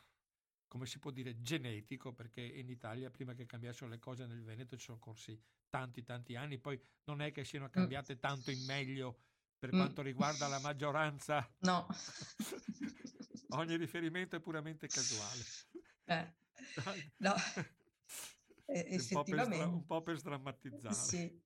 [0.68, 4.76] come si può dire, genetico, perché in Italia prima che cambiassero le cose nel Veneto
[4.76, 9.18] ci sono corsi tanti tanti anni, poi non è che siano cambiate tanto in meglio
[9.58, 9.78] per mm.
[9.78, 11.48] quanto riguarda la maggioranza.
[11.60, 11.86] No.
[13.54, 15.44] Ogni riferimento è puramente casuale.
[16.04, 16.40] Eh.
[17.18, 17.34] No.
[18.66, 20.94] Un po' per, un po per sdrammatizzare.
[20.94, 21.42] Sì.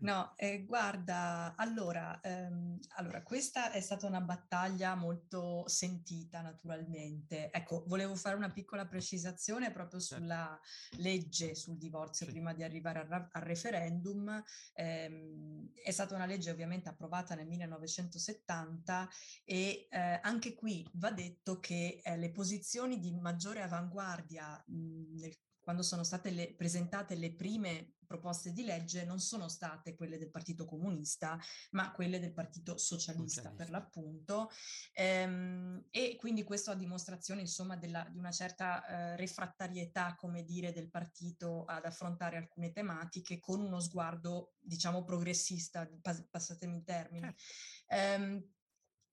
[0.00, 7.50] No, eh, guarda, allora, ehm, allora, questa è stata una battaglia molto sentita naturalmente.
[7.50, 10.22] Ecco, volevo fare una piccola precisazione proprio certo.
[10.22, 10.60] sulla
[10.98, 12.32] legge sul divorzio sì.
[12.32, 14.42] prima di arrivare al, al referendum.
[14.72, 19.08] Eh, è stata una legge ovviamente approvata nel 1970
[19.44, 25.36] e eh, anche qui va detto che eh, le posizioni di maggiore avanguardia mh, nel
[25.60, 30.32] quando sono state le, presentate le prime proposte di legge non sono state quelle del
[30.32, 31.38] Partito Comunista,
[31.70, 33.64] ma quelle del Partito Socialista, Socialista.
[33.64, 34.50] per l'appunto.
[34.94, 40.72] Ehm, e quindi questo a dimostrazione, insomma, della, di una certa eh, refrattarietà, come dire,
[40.72, 47.32] del partito ad affrontare alcune tematiche con uno sguardo, diciamo, progressista, pass- passatemi i termini.
[47.32, 47.94] Certo.
[47.94, 48.44] Ehm,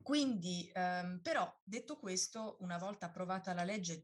[0.02, 4.02] quindi, ehm, però, detto questo, una volta approvata la legge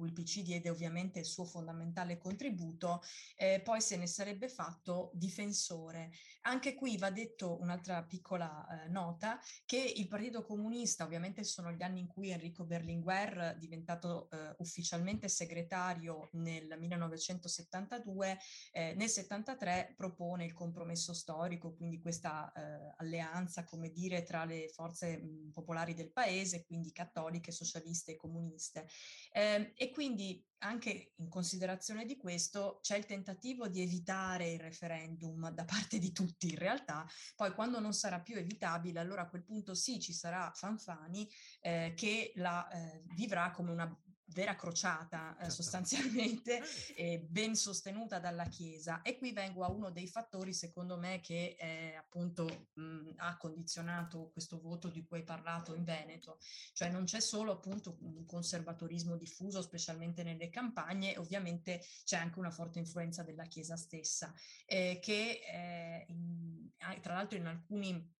[0.00, 3.02] cui il PC diede ovviamente il suo fondamentale contributo,
[3.36, 6.10] eh, poi se ne sarebbe fatto difensore.
[6.42, 11.82] Anche qui va detto un'altra piccola eh, nota, che il Partito Comunista, ovviamente sono gli
[11.82, 18.38] anni in cui Enrico Berlinguer, diventato eh, ufficialmente segretario nel 1972,
[18.72, 24.68] eh, nel 73 propone il compromesso storico, quindi questa eh, alleanza, come dire, tra le
[24.68, 28.88] forze mh, popolari del paese, quindi cattoliche, socialiste e comuniste.
[29.32, 35.50] Eh, e quindi anche in considerazione di questo c'è il tentativo di evitare il referendum
[35.50, 39.44] da parte di tutti in realtà, poi quando non sarà più evitabile allora a quel
[39.44, 41.28] punto sì ci sarà Fanfani
[41.60, 43.98] eh, che la eh, vivrà come una
[44.32, 46.60] vera crociata eh, sostanzialmente,
[46.96, 49.02] eh, ben sostenuta dalla Chiesa.
[49.02, 54.30] E qui vengo a uno dei fattori, secondo me, che eh, appunto mh, ha condizionato
[54.30, 56.38] questo voto di cui hai parlato in Veneto.
[56.72, 62.50] Cioè non c'è solo appunto un conservatorismo diffuso, specialmente nelle campagne, ovviamente c'è anche una
[62.50, 64.32] forte influenza della Chiesa stessa,
[64.66, 68.18] eh, che eh, in, tra l'altro in alcuni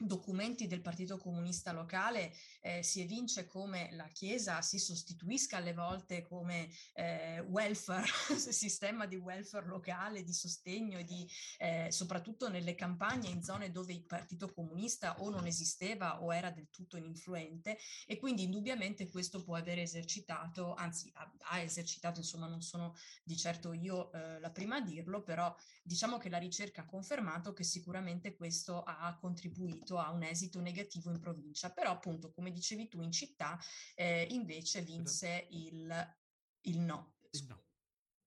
[0.00, 6.22] documenti del Partito Comunista locale eh, si evince come la Chiesa si sostituisca alle volte
[6.22, 13.42] come eh, welfare, sistema di welfare locale, di sostegno di, eh, soprattutto nelle campagne in
[13.42, 18.44] zone dove il Partito Comunista o non esisteva o era del tutto ininfluente e quindi
[18.44, 24.10] indubbiamente questo può aver esercitato, anzi ha, ha esercitato, insomma non sono di certo io
[24.12, 28.82] eh, la prima a dirlo, però diciamo che la ricerca ha confermato che sicuramente questo
[28.82, 33.10] ha contribuito portato a un esito negativo in provincia, però appunto come dicevi tu in
[33.10, 33.58] città
[33.94, 36.16] eh, invece vinse il,
[36.62, 37.14] il no.
[37.30, 37.64] Il no.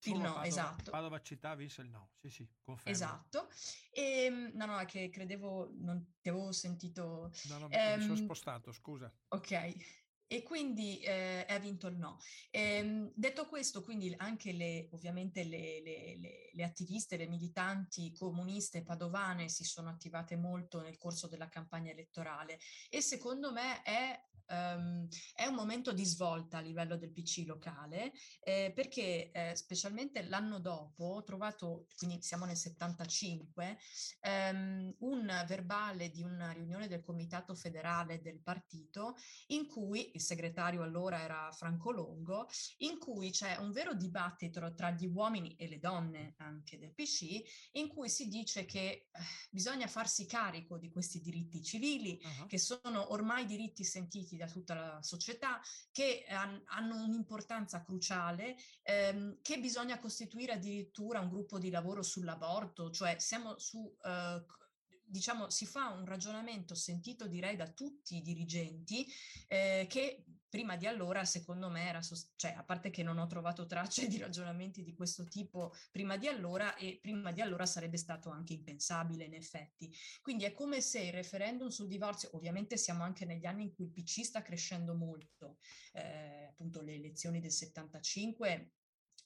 [0.05, 0.91] Il no, Padova, esatto.
[0.91, 2.91] Padova città vinse il no, sì sì, confermo.
[2.91, 3.49] Esatto.
[3.89, 7.31] E, ehm, no, no, è che credevo, non ti avevo sentito...
[7.47, 9.09] No, no, ehm, mi sono ehm, spostato, scusa.
[9.29, 10.01] Ok,
[10.33, 12.17] e quindi eh, ha vinto il no.
[12.49, 18.81] Ehm, detto questo, quindi anche le, ovviamente le, le, le, le, attiviste, le militanti comuniste
[18.81, 22.57] padovane si sono attivate molto nel corso della campagna elettorale
[22.89, 28.11] e secondo me è um, è un momento di svolta a livello del PC locale
[28.41, 33.77] eh, perché eh, specialmente l'anno dopo ho trovato, quindi siamo nel 75,
[34.21, 39.15] um, un verbale di una riunione del comitato federale del partito
[39.47, 44.91] in cui il segretario allora era Franco Longo, in cui c'è un vero dibattito tra
[44.91, 47.41] gli uomini e le donne anche del PC,
[47.73, 49.07] in cui si dice che eh,
[49.49, 52.45] bisogna farsi carico di questi diritti civili, uh-huh.
[52.47, 59.39] che sono ormai diritti sentiti da tutta la società, che han, hanno un'importanza cruciale, ehm,
[59.41, 63.95] che bisogna costituire addirittura un gruppo di lavoro sull'aborto, cioè siamo su...
[64.03, 64.45] Eh,
[65.05, 69.05] diciamo, si fa un ragionamento sentito direi da tutti i dirigenti
[69.47, 73.25] eh, che prima di allora secondo me era, sost- cioè a parte che non ho
[73.25, 77.97] trovato tracce di ragionamenti di questo tipo prima di allora e prima di allora sarebbe
[77.97, 79.91] stato anche impensabile in effetti.
[80.21, 83.85] Quindi è come se il referendum sul divorzio, ovviamente siamo anche negli anni in cui
[83.85, 85.57] il PC sta crescendo molto,
[85.93, 88.73] eh, appunto le elezioni del 75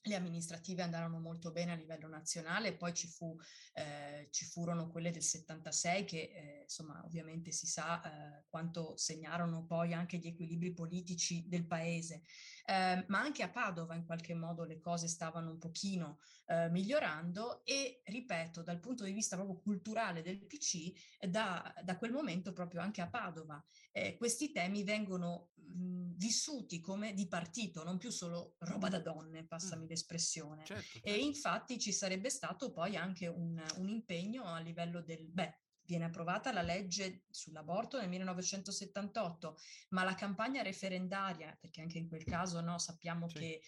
[0.01, 3.35] le amministrative andarono molto bene a livello nazionale, poi ci, fu,
[3.73, 9.65] eh, ci furono quelle del 76 che eh, insomma ovviamente si sa eh, quanto segnarono
[9.65, 12.23] poi anche gli equilibri politici del paese,
[12.69, 17.63] eh, ma anche a Padova in qualche modo le cose stavano un pochino eh, migliorando
[17.63, 20.91] e ripeto dal punto di vista proprio culturale del PC
[21.29, 27.13] da, da quel momento proprio anche a Padova eh, questi temi vengono mh, vissuti come
[27.13, 30.65] di partito, non più solo roba da donne, passami mm l'espressione.
[30.65, 31.07] Certo, certo.
[31.07, 36.05] E infatti ci sarebbe stato poi anche un, un impegno a livello del, beh, viene
[36.05, 39.57] approvata la legge sull'aborto nel 1978,
[39.89, 43.37] ma la campagna referendaria, perché anche in quel caso no, sappiamo sì.
[43.39, 43.61] che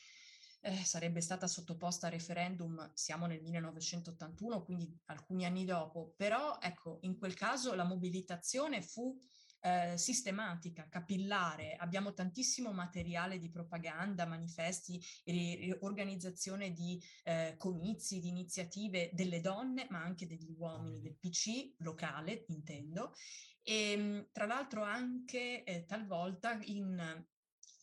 [0.62, 7.00] eh, sarebbe stata sottoposta a referendum, siamo nel 1981, quindi alcuni anni dopo, però ecco,
[7.04, 9.18] in quel caso la mobilitazione fu
[9.62, 11.76] eh, sistematica, capillare.
[11.76, 19.88] Abbiamo tantissimo materiale di propaganda, manifesti, e, organizzazione di eh, comizi, di iniziative delle donne,
[19.90, 23.14] ma anche degli uomini, del PC locale, intendo.
[23.62, 27.26] E ehm, tra l'altro anche eh, talvolta in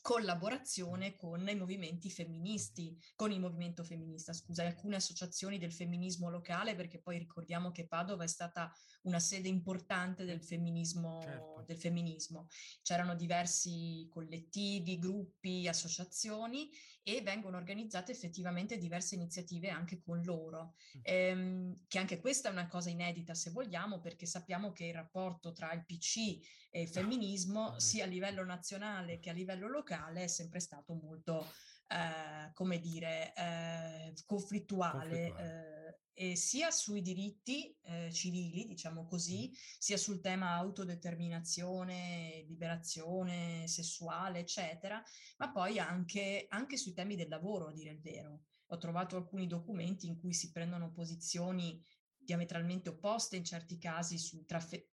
[0.07, 6.77] collaborazione con i movimenti femministi, con il movimento femminista, scusa, alcune associazioni del femminismo locale,
[6.77, 11.64] perché poi ricordiamo che Padova è stata una sede importante del femminismo, certo.
[11.66, 12.47] del femminismo.
[12.83, 16.71] C'erano diversi collettivi, gruppi, associazioni
[17.09, 21.01] e vengono organizzate effettivamente diverse iniziative anche con loro, mm.
[21.03, 25.53] ehm, che anche questa è una cosa inedita se vogliamo, perché sappiamo che il rapporto
[25.53, 26.38] tra il PC
[26.71, 30.95] e il femminismo, sia a livello nazionale che a livello locale, locale è sempre stato
[30.95, 31.47] molto,
[31.88, 35.33] eh, come dire, eh, conflittuale.
[35.33, 35.86] conflittuale.
[35.86, 35.86] Eh,
[36.35, 45.02] sia sui diritti eh, civili, diciamo così, sia sul tema autodeterminazione, liberazione sessuale, eccetera,
[45.37, 48.44] ma poi anche, anche sui temi del lavoro, a dire il vero.
[48.68, 51.81] Ho trovato alcuni documenti in cui si prendono posizioni
[52.16, 54.88] diametralmente opposte in certi casi su, tra, fe-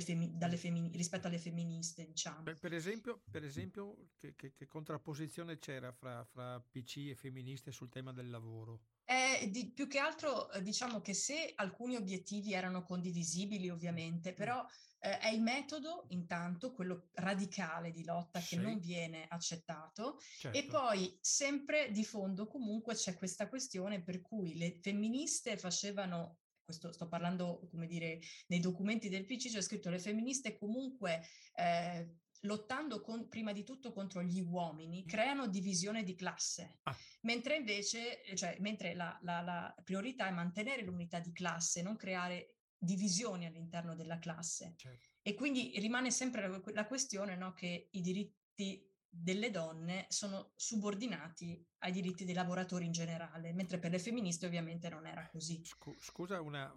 [0.00, 2.42] femi- femmini- rispetto alle femministe, diciamo.
[2.42, 7.72] Per, per esempio, per esempio che, che, che, contrapposizione c'era fra, fra PC e femministe
[7.72, 8.80] sul tema del lavoro?
[9.04, 14.34] Eh, di, più che altro diciamo che se alcuni obiettivi erano condivisibili ovviamente, mm.
[14.34, 14.64] però
[15.00, 18.54] eh, è il metodo, intanto, quello radicale di lotta sì.
[18.54, 20.56] che non viene accettato certo.
[20.56, 26.92] e poi sempre di fondo comunque c'è questa questione per cui le femministe facevano questo
[26.92, 31.22] sto parlando, come dire, nei documenti del PC c'è scritto le femministe comunque
[31.54, 36.96] eh, lottando con, prima di tutto contro gli uomini, creano divisione di classe, ah.
[37.22, 42.56] mentre invece, cioè, mentre la, la, la, priorità è mantenere l'unità di classe, non creare
[42.76, 44.74] divisioni all'interno della classe.
[44.76, 45.06] Certo.
[45.22, 51.62] E quindi rimane sempre la, la questione no, che i diritti delle donne sono subordinati
[51.78, 55.62] ai diritti dei lavoratori in generale, mentre per le femministe ovviamente non era così.
[55.98, 56.72] Scusa una,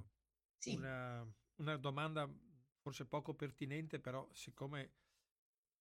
[0.58, 0.76] sì.
[0.76, 1.26] una,
[1.56, 2.30] una domanda
[2.82, 4.96] forse poco pertinente, però siccome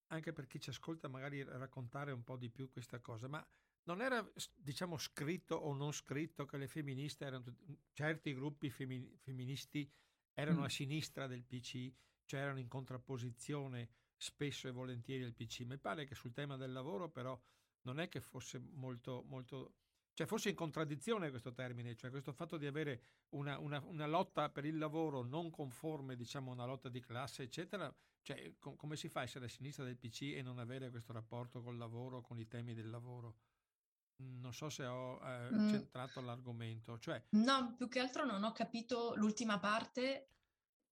[0.08, 3.44] anche per chi ci ascolta magari raccontare un po' di più questa cosa, ma
[3.84, 4.24] non era
[4.54, 7.56] diciamo scritto o non scritto che le femministe erano
[7.92, 9.90] certi gruppi femi, femministi
[10.32, 10.64] erano mm.
[10.64, 11.92] a sinistra del PC,
[12.24, 13.90] cioè erano in contrapposizione
[14.24, 15.60] spesso e volentieri al PC.
[15.60, 17.38] Mi pare che sul tema del lavoro però
[17.82, 19.74] non è che fosse molto, molto
[20.14, 24.48] cioè fosse in contraddizione questo termine, cioè questo fatto di avere una, una, una lotta
[24.48, 29.08] per il lavoro non conforme, diciamo una lotta di classe, eccetera, cioè com- come si
[29.08, 32.38] fa a essere a sinistra del PC e non avere questo rapporto col lavoro, con
[32.38, 33.36] i temi del lavoro?
[34.16, 35.68] Non so se ho eh, mm.
[35.68, 36.96] centrato l'argomento.
[36.98, 40.28] Cioè, no, più che altro non ho capito l'ultima parte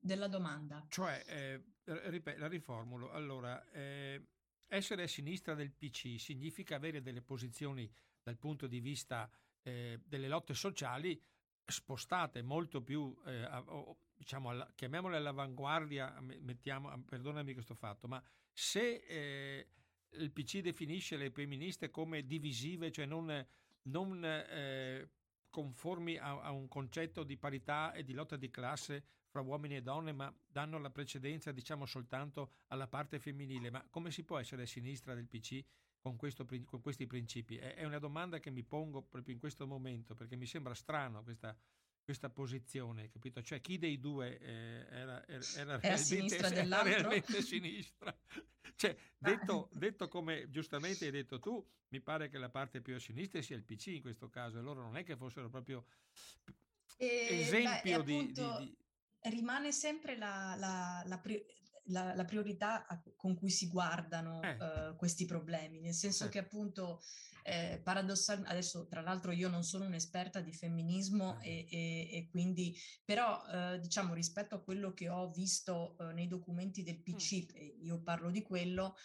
[0.01, 0.85] della domanda.
[0.89, 3.11] Cioè, eh, ripet- la riformulo.
[3.11, 4.21] Allora, eh,
[4.69, 7.91] essere a sinistra del PC significa avere delle posizioni
[8.23, 9.31] dal punto di vista
[9.63, 11.21] eh, delle lotte sociali
[11.65, 18.23] spostate molto più, eh, a, o, diciamo, alla, chiamiamole all'avanguardia, mettiamo, perdonami questo fatto, ma
[18.53, 19.69] se eh,
[20.11, 23.47] il PC definisce le femministe come divisive, cioè non,
[23.83, 25.09] non eh,
[25.51, 29.83] conformi a, a, un concetto di parità e di lotta di classe fra uomini e
[29.83, 33.71] donne, ma danno la precedenza, diciamo, soltanto alla parte femminile.
[33.71, 35.65] Ma come si può essere a sinistra del PC
[35.99, 37.57] con, questo, con questi principi?
[37.57, 41.23] È, è, una domanda che mi pongo proprio in questo momento, perché mi sembra strano
[41.23, 41.57] questa,
[42.05, 43.41] questa posizione, capito?
[43.43, 48.15] Cioè chi dei due eh, era, era, era, realmente, sinistra era realmente sinistra?
[48.77, 52.99] cioè, detto, detto, come giustamente hai detto tu, mi pare che la parte più a
[52.99, 55.87] sinistra sia il PC in questo caso, e loro non è che fossero proprio
[56.99, 58.77] e, esempio beh, appunto, di, di,
[59.23, 61.05] Rimane sempre la, la,
[61.87, 64.57] la, la, priorità con cui si guardano eh.
[64.91, 66.29] uh, questi problemi, nel senso eh.
[66.29, 67.01] che appunto
[67.45, 71.67] eh, paradossalmente, adesso tra l'altro io non sono un'esperta di femminismo eh.
[71.71, 76.29] e, e, e quindi, però uh, diciamo rispetto a quello che ho visto uh, nei
[76.29, 77.85] documenti del PC, mm.
[77.85, 78.97] io parlo di quello,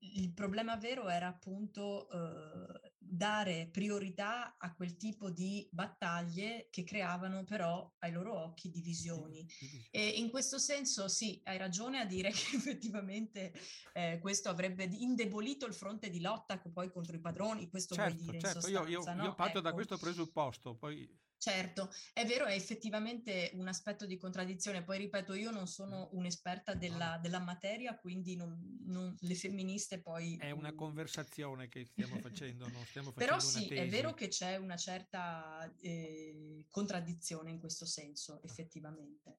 [0.00, 7.44] il problema vero era appunto eh, dare priorità a quel tipo di battaglie che creavano
[7.44, 9.46] però ai loro occhi divisioni.
[9.90, 13.52] E in questo senso sì, hai ragione a dire che effettivamente
[13.94, 18.24] eh, questo avrebbe indebolito il fronte di lotta poi contro i padroni, questo certo, vuoi
[18.24, 18.56] dire certo.
[18.58, 19.24] in sostanza, io, io, no?
[19.24, 19.68] io parto ecco.
[19.68, 21.08] da questo presupposto, poi
[21.38, 24.82] Certo, è vero, è effettivamente un aspetto di contraddizione.
[24.82, 30.36] Poi ripeto, io non sono un'esperta della, della materia, quindi non, non, le femministe poi...
[30.36, 34.56] È una conversazione che stiamo facendo, non stiamo facendo Però sì, è vero che c'è
[34.56, 39.38] una certa eh, contraddizione in questo senso, effettivamente.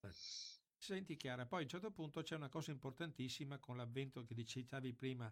[0.78, 4.94] Senti Chiara, poi a un certo punto c'è una cosa importantissima con l'avvento che dicevi
[4.94, 5.30] prima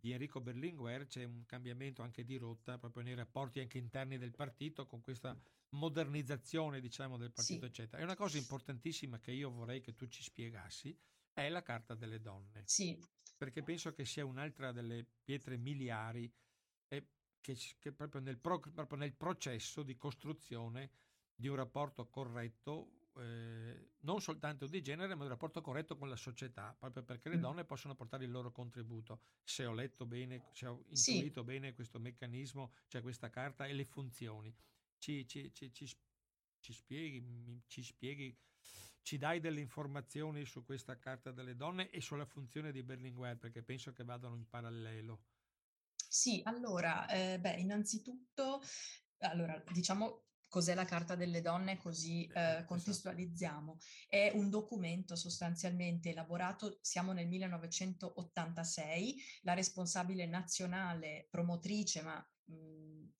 [0.00, 4.34] di Enrico Berlinguer, c'è un cambiamento anche di rotta proprio nei rapporti anche interni del
[4.34, 5.36] partito con questa
[5.70, 7.66] modernizzazione diciamo del partito sì.
[7.66, 8.00] eccetera.
[8.00, 10.96] È una cosa importantissima che io vorrei che tu ci spiegassi,
[11.32, 12.62] è la Carta delle Donne.
[12.66, 12.98] Sì.
[13.36, 16.30] Perché penso che sia un'altra delle pietre miliari
[16.88, 17.06] eh,
[17.40, 20.90] che, che proprio, nel pro, proprio nel processo di costruzione
[21.34, 26.16] di un rapporto corretto eh, non soltanto di genere, ma un rapporto corretto con la
[26.16, 27.40] società, proprio perché le mm.
[27.40, 29.22] donne possono portare il loro contributo.
[29.44, 31.46] Se ho letto bene, se ho intuito sì.
[31.46, 34.54] bene questo meccanismo, cioè questa carta e le funzioni
[34.98, 38.36] ci, ci, ci, ci spieghi, ci spieghi,
[39.02, 43.62] ci dai delle informazioni su questa carta delle donne e sulla funzione di Berlinguer, perché
[43.62, 45.22] penso che vadano in parallelo.
[45.94, 48.60] Sì, allora, eh, beh, innanzitutto,
[49.18, 52.64] allora, diciamo cos'è la Carta delle Donne, così eh, esatto.
[52.66, 53.78] contestualizziamo.
[54.08, 62.26] È un documento sostanzialmente elaborato, siamo nel 1986, la responsabile nazionale promotrice, ma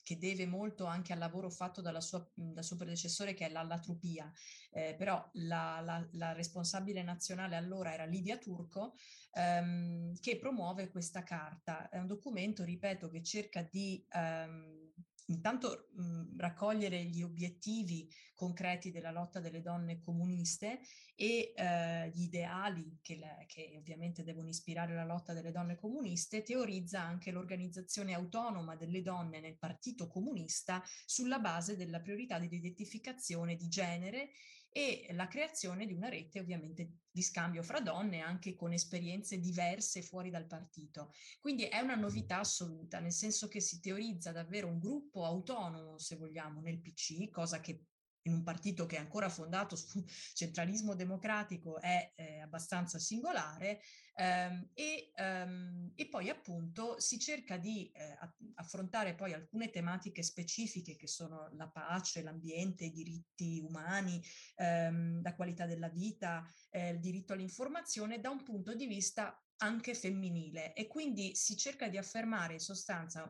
[0.08, 4.32] che deve molto anche al lavoro fatto dalla sua, dal suo predecessore che è l'allatropia,
[4.70, 8.94] eh, però la, la, la, responsabile nazionale allora era Livia Turco,
[9.34, 11.90] ehm, che promuove questa carta.
[11.90, 14.87] È un documento, ripeto, che cerca di ehm,
[15.28, 20.80] intanto mh, raccogliere gli obiettivi concreti della lotta delle donne comuniste
[21.16, 26.42] e eh, gli ideali che, la, che, ovviamente devono ispirare la lotta delle donne comuniste,
[26.42, 33.68] teorizza anche l'organizzazione autonoma delle donne nel Partito Comunista sulla base della priorità dell'identificazione di
[33.68, 34.30] genere
[34.78, 40.02] e la creazione di una rete ovviamente di scambio fra donne anche con esperienze diverse
[40.02, 41.12] fuori dal partito.
[41.40, 46.14] Quindi è una novità assoluta, nel senso che si teorizza davvero un gruppo autonomo, se
[46.14, 47.86] vogliamo, nel PC, cosa che
[48.28, 50.04] in un partito che è ancora fondato su
[50.34, 53.80] centralismo democratico è eh, abbastanza singolare
[54.14, 58.16] ehm, e, ehm, e, poi appunto si cerca di eh,
[58.54, 64.22] affrontare poi alcune tematiche specifiche che sono la pace, l'ambiente, i diritti umani,
[64.56, 69.94] ehm, la qualità della vita, eh, il diritto all'informazione da un punto di vista anche
[69.94, 70.74] femminile.
[70.74, 73.28] E quindi si cerca di affermare in sostanza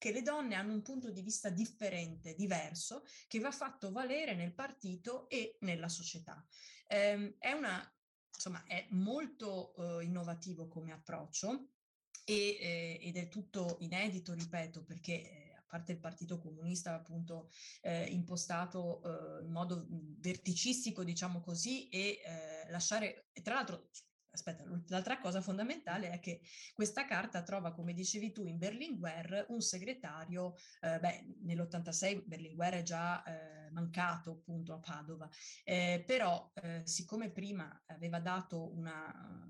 [0.00, 4.54] che le donne hanno un punto di vista differente, diverso, che va fatto valere nel
[4.54, 6.42] partito e nella società.
[6.86, 7.86] Eh, è una,
[8.32, 11.72] insomma, è molto eh, innovativo come approccio
[12.24, 17.50] e, eh, ed è tutto inedito, ripeto, perché eh, a parte il Partito Comunista appunto
[17.82, 19.86] eh, impostato eh, in modo
[20.18, 23.90] verticistico, diciamo così, e eh, lasciare, tra l'altro
[24.30, 26.40] aspetta, l'altra cosa fondamentale è che
[26.74, 32.82] questa carta trova, come dicevi tu, in Berlinguer un segretario, eh, beh, nell'86 Berlinguer è
[32.82, 35.28] già eh, mancato appunto a Padova,
[35.64, 39.48] eh, però eh, siccome prima aveva dato una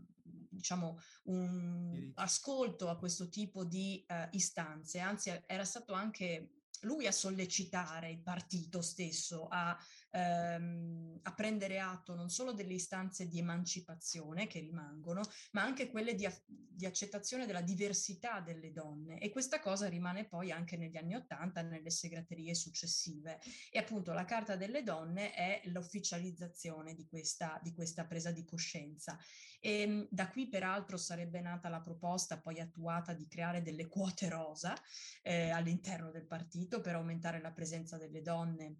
[0.52, 6.50] diciamo un ascolto a questo tipo di uh, istanze, anzi era stato anche
[6.82, 9.76] lui a sollecitare il partito stesso a,
[10.10, 16.14] ehm, a, prendere atto non solo delle istanze di emancipazione che rimangono, ma anche quelle
[16.14, 19.18] di, di, accettazione della diversità delle donne.
[19.18, 23.38] E questa cosa rimane poi anche negli anni Ottanta, nelle segreterie successive.
[23.70, 29.18] E appunto la Carta delle Donne è l'ufficializzazione di questa, di questa presa di coscienza.
[29.60, 34.28] E ehm, da qui peraltro sarebbe nata la proposta poi attuata di creare delle quote
[34.28, 34.74] rosa
[35.22, 38.76] eh, all'interno del partito per aumentare la presenza delle donne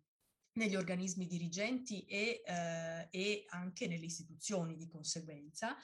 [0.52, 5.76] negli organismi dirigenti e, eh, e, anche nelle istituzioni di conseguenza.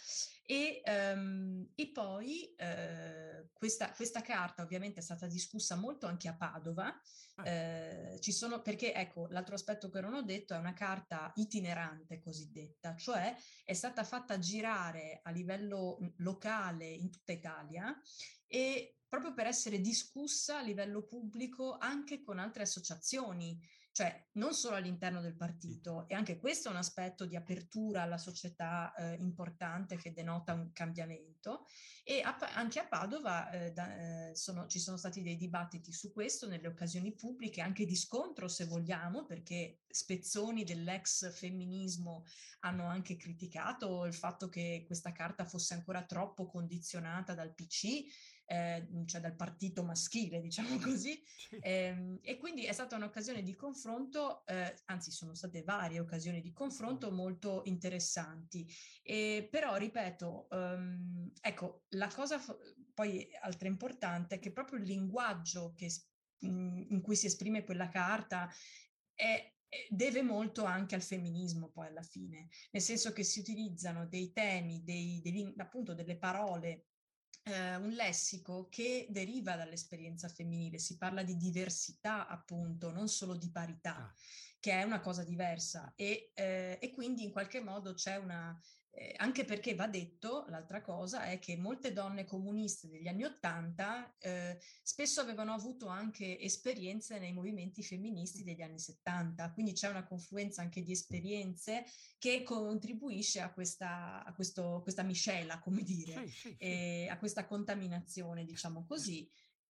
[0.43, 0.83] E,
[1.15, 7.01] um, e poi eh, questa, questa, carta ovviamente è stata discussa molto anche a Padova,
[7.37, 7.49] ah.
[7.49, 12.21] eh, ci sono, perché ecco, l'altro aspetto che non ho detto è una carta itinerante
[12.21, 18.01] cosiddetta, cioè è stata fatta girare a livello locale in tutta Italia
[18.47, 23.59] e proprio per essere discussa a livello pubblico anche con altre associazioni
[23.97, 28.19] cioè non solo all'interno del partito, e anche questo è un aspetto di apertura alla
[28.19, 31.65] società eh, importante che denota un cambiamento.
[32.05, 36.13] E a, anche a Padova eh, da, eh, sono, ci sono stati dei dibattiti su
[36.13, 42.27] questo nelle occasioni pubbliche, anche di scontro se vogliamo, perché spezzoni dell'ex femminismo
[42.61, 48.05] hanno anche criticato il fatto che questa carta fosse ancora troppo condizionata dal PC
[48.47, 51.23] eh, cioè dal partito maschile, diciamo così.
[51.25, 51.57] Sì.
[51.59, 56.53] Eh, e quindi è stata un'occasione di confronto, eh, anzi sono state varie occasioni di
[56.53, 58.67] confronto molto interessanti.
[59.03, 62.57] E, però, ripeto, um, ecco, la cosa f-
[62.95, 65.91] poi altra importante è che proprio il linguaggio che,
[66.41, 68.49] in, in cui si esprime quella carta
[69.15, 69.51] è
[69.91, 74.83] deve molto anche al femminismo poi alla fine, nel senso che si utilizzano dei temi,
[74.85, 76.87] dei, dei, appunto delle parole
[77.47, 83.51] eh, un lessico che deriva dall'esperienza femminile, si parla di diversità appunto, non solo di
[83.51, 84.15] parità, ah.
[84.59, 88.61] che è una cosa diversa e, eh, e quindi in qualche modo c'è una,
[89.27, 94.57] anche perché va detto, l'altra cosa è che molte donne comuniste degli anni Ottanta eh,
[94.83, 100.63] spesso avevano avuto anche esperienze nei movimenti femministi degli anni 70, quindi c'è una confluenza
[100.63, 101.85] anche di esperienze
[102.19, 107.09] che contribuisce a questa, a questo, questa miscela, come dire, sì, sì, sì.
[107.11, 109.29] a questa contaminazione, diciamo così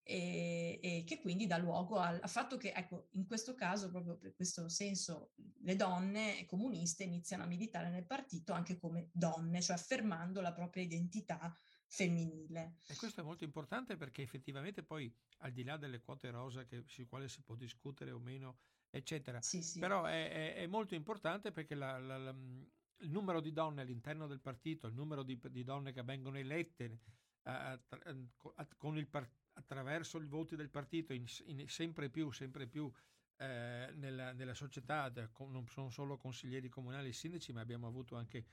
[0.08, 4.16] e, e, che quindi dà luogo al, al, fatto che, ecco, in questo caso, proprio
[4.16, 5.32] per questo senso,
[5.62, 10.84] le donne comuniste iniziano a militare nel partito anche come donne, cioè affermando la propria
[10.84, 11.52] identità
[11.88, 12.76] femminile.
[12.86, 16.84] E questo è molto importante perché effettivamente poi, al di là delle quote rosa che,
[16.86, 18.58] su quale si può discutere o meno,
[18.90, 19.80] eccetera, sì, sì.
[19.80, 24.28] però è, è, è, molto importante perché la, la, la, il numero di donne all'interno
[24.28, 27.00] del partito, il numero di, di donne che vengono elette
[27.42, 27.76] uh,
[28.76, 32.90] con il partito, attraverso i voti del partito in, in sempre più, sempre più
[33.36, 38.46] eh, nella, nella, società, non sono solo consiglieri comunali e sindaci, ma abbiamo avuto anche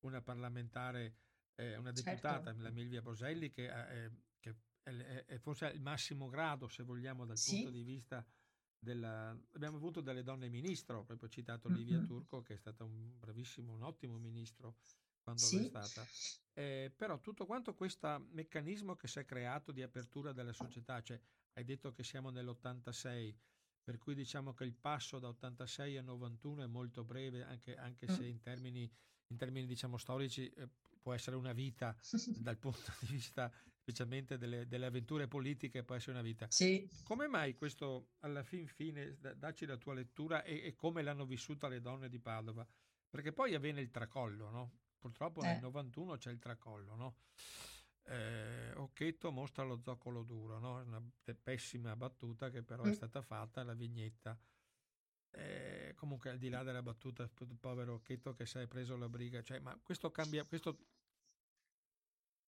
[0.00, 1.16] una parlamentare,
[1.54, 2.62] eh, una deputata, certo.
[2.62, 7.38] la Milvia Boselli, che, eh, che, è, è forse il massimo grado, se vogliamo, dal
[7.38, 7.56] sì.
[7.56, 8.26] punto di vista
[8.78, 9.30] della...
[9.52, 12.06] Abbiamo avuto delle donne ministro, proprio citato Livia mm-hmm.
[12.06, 14.76] Turco, che è stata un bravissimo, un ottimo ministro
[15.26, 15.58] quando sì.
[15.58, 16.06] è stata.
[16.52, 21.20] Eh, però tutto quanto questo meccanismo che si è creato di apertura della società, cioè
[21.54, 23.34] hai detto che siamo nell'86,
[23.82, 28.06] per cui diciamo che il passo da 86 a 91 è molto breve, anche, anche
[28.06, 28.28] se mm.
[28.28, 28.90] in termini,
[29.28, 30.68] in termini diciamo storici eh,
[31.00, 31.96] può essere una vita
[32.38, 36.46] dal punto di vista specialmente delle, delle, avventure politiche, può essere una vita.
[36.50, 36.88] Sì.
[37.02, 41.66] Come mai questo, alla fin fine, dacci la tua lettura e, e, come l'hanno vissuta
[41.66, 42.66] le donne di Padova?
[43.08, 44.72] Perché poi avviene il tracollo, no?
[44.98, 45.46] Purtroppo eh.
[45.46, 47.16] nel 91 c'è il tracollo, no?
[48.04, 50.80] Eh, Occhetto mostra lo zoccolo duro, no?
[50.80, 51.02] una
[51.42, 52.90] pessima battuta che però mm.
[52.90, 54.38] è stata fatta, la vignetta.
[55.30, 57.28] Eh, comunque al di là della battuta,
[57.60, 60.78] povero Occhetto che si è preso la briga, cioè, ma questo cambia, questo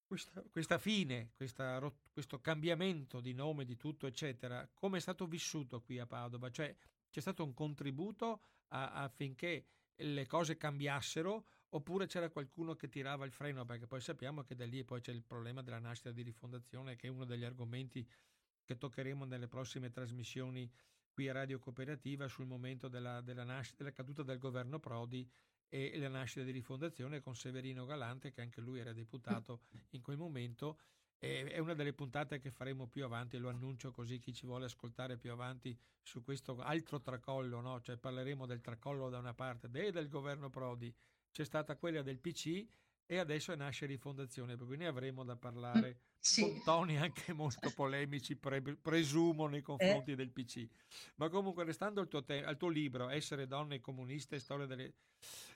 [0.09, 1.79] questa, questa fine, questa,
[2.11, 6.49] questo cambiamento di nome, di tutto, eccetera, come è stato vissuto qui a Padova?
[6.49, 6.75] Cioè,
[7.11, 13.31] c'è stato un contributo a, affinché le cose cambiassero oppure c'era qualcuno che tirava il
[13.31, 13.65] freno?
[13.65, 17.07] Perché poi sappiamo che da lì poi c'è il problema della nascita di rifondazione, che
[17.07, 18.07] è uno degli argomenti
[18.63, 20.71] che toccheremo nelle prossime trasmissioni
[21.11, 25.29] qui a Radio Cooperativa sul momento della, della nascita, della caduta del governo Prodi
[25.67, 29.61] e la nascita di rifondazione con Severino Galante che anche lui era deputato
[29.91, 30.79] in quel momento
[31.17, 35.17] è una delle puntate che faremo più avanti lo annuncio così chi ci vuole ascoltare
[35.17, 37.81] più avanti su questo altro tracollo no?
[37.81, 40.95] cioè parleremo del tracollo da una parte e del governo Prodi
[41.31, 42.65] c'è stata quella del PC
[43.05, 46.41] e adesso nasce Rifondazione, per cui ne avremo da parlare mm, sì.
[46.41, 50.15] con toni anche molto polemici, pre- presumo, nei confronti eh.
[50.15, 50.67] del PC.
[51.15, 54.93] Ma comunque, restando al tuo, te- al tuo libro, Essere donne comuniste, storia delle,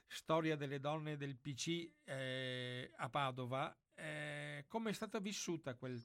[0.08, 6.02] storia delle donne del PC eh, a Padova, eh, come è stata vissuta quel,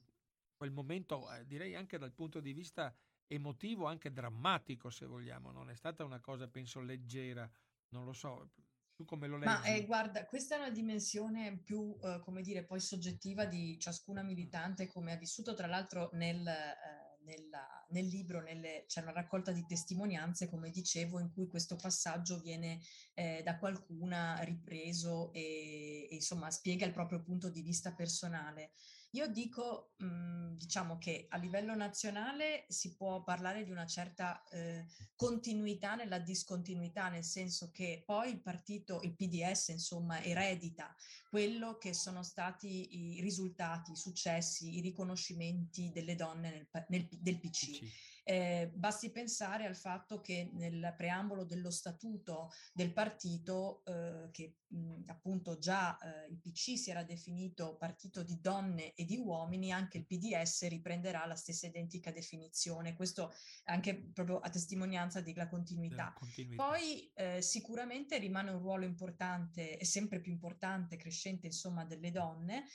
[0.55, 2.95] quel momento, eh, direi anche dal punto di vista
[3.25, 7.49] emotivo, anche drammatico, se vogliamo, non è stata una cosa, penso, leggera,
[7.89, 8.51] non lo so,
[8.99, 9.49] tu come lo leggi?
[9.49, 14.21] Ma eh, guarda, questa è una dimensione più, eh, come dire, poi soggettiva di ciascuna
[14.23, 19.53] militante, come ha vissuto tra l'altro nel, eh, nella, nel libro, nelle, c'è una raccolta
[19.53, 22.81] di testimonianze, come dicevo, in cui questo passaggio viene
[23.13, 28.71] eh, da qualcuna ripreso e, e, insomma spiega il proprio punto di vista personale.
[29.11, 34.43] Io dico, mh, mhmm, diciamo che a livello nazionale si può parlare di una certa
[34.49, 34.85] eh,
[35.15, 40.93] continuità nella discontinuità, nel senso che poi il partito, il PDS, insomma, eredita
[41.29, 47.39] quello che sono stati i risultati, i successi, i riconoscimenti delle donne nel, nel, del
[47.39, 47.79] PC.
[47.79, 48.18] PC.
[48.29, 55.05] Eh, basti pensare al fatto che nel preambolo dello statuto del partito, eh, che mh,
[55.07, 59.97] appunto già eh, il PC si era definito partito di donne e di uomini, anche
[59.97, 62.95] il PDS riprenderà la stessa identica definizione.
[62.95, 66.13] Questo anche proprio a testimonianza della continuità.
[66.15, 66.63] continuità.
[66.63, 72.65] Poi eh, sicuramente rimane un ruolo importante e sempre più importante, crescente insomma, delle donne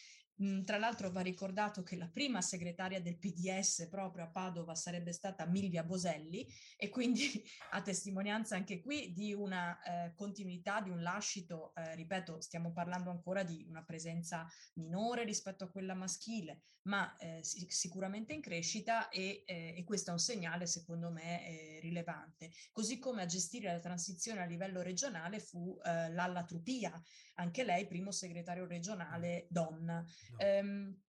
[0.64, 5.46] tra l'altro va ricordato che la prima segretaria del PDS proprio a Padova sarebbe stata
[5.46, 7.22] Milvia Boselli e quindi
[7.70, 13.10] a testimonianza anche qui di una eh, continuità, di un lascito, eh, ripeto, stiamo parlando
[13.10, 19.42] ancora di una presenza minore rispetto a quella maschile, ma eh, sicuramente in crescita e,
[19.46, 22.50] eh, e, questo è un segnale secondo me eh, rilevante.
[22.72, 27.00] Così come a gestire la transizione a livello regionale fu eh, Lalla Trupia,
[27.36, 30.04] anche lei primo segretario regionale donna.
[30.30, 30.60] No.
[30.60, 31.02] Um,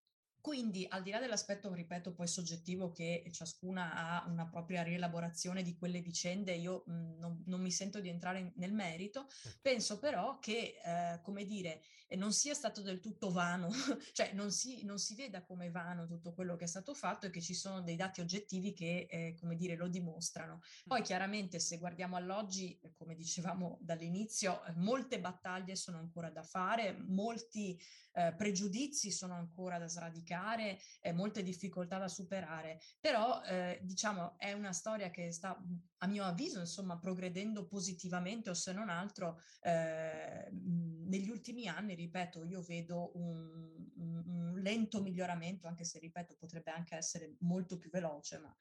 [0.44, 5.74] Quindi, al di là dell'aspetto, ripeto, poi soggettivo che ciascuna ha una propria rielaborazione di
[5.74, 9.28] quelle vicende, io mh, mhmm, non, non, mi sento di entrare in, nel merito,
[9.62, 11.82] penso però che, eh, come dire,
[12.18, 13.70] non sia stato del tutto vano,
[14.12, 17.30] cioè non si, non si, veda come vano tutto quello che è stato fatto e
[17.30, 20.60] che ci sono dei dati oggettivi che, eh, come dire, lo dimostrano.
[20.86, 27.80] Poi chiaramente se guardiamo all'oggi, come dicevamo dall'inizio, molte battaglie sono ancora da fare, molti
[28.14, 34.54] eh, pregiudizi sono ancora da sradicare eh, molte difficoltà da superare, però eh, diciamo è
[34.54, 35.58] una storia che sta
[35.98, 42.44] a mio avviso insomma progredendo positivamente o se non altro eh, negli ultimi anni, ripeto,
[42.44, 47.90] io vedo un, un, un lento miglioramento, anche se ripeto potrebbe anche essere molto più
[47.90, 48.56] veloce, ma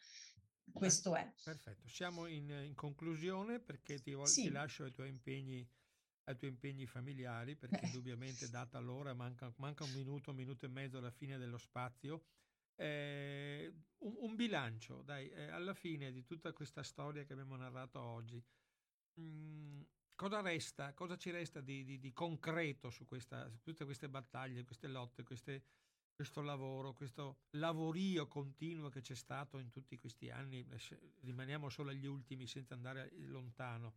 [0.72, 1.32] questo è.
[1.42, 4.42] Perfetto, siamo in, in conclusione perché ti, sì.
[4.42, 5.68] ti lascio ai tuoi impegni
[6.24, 10.68] ai tuoi impegni familiari, perché indubbiamente data l'ora manca, manca, un minuto, un minuto e
[10.68, 12.24] mezzo alla fine dello spazio.
[12.74, 18.00] Eh, un, un, bilancio, dai, eh, alla fine di tutta questa storia che abbiamo narrato
[18.00, 18.42] oggi,
[19.14, 19.80] mh, mm,
[20.14, 24.64] cosa resta, cosa ci resta di, di, di concreto su, questa, su, tutte queste battaglie,
[24.64, 25.64] queste lotte, queste,
[26.14, 30.66] questo lavoro, questo lavorio continuo che c'è stato in tutti questi anni,
[31.20, 33.94] rimaniamo solo agli ultimi senza andare lontano.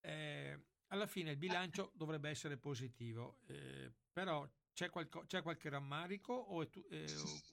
[0.00, 0.58] Eh,
[0.90, 6.68] alla fine il bilancio dovrebbe essere positivo, eh, però c'è, qualco, c'è, qualche rammarico o,
[6.68, 7.06] tu, eh,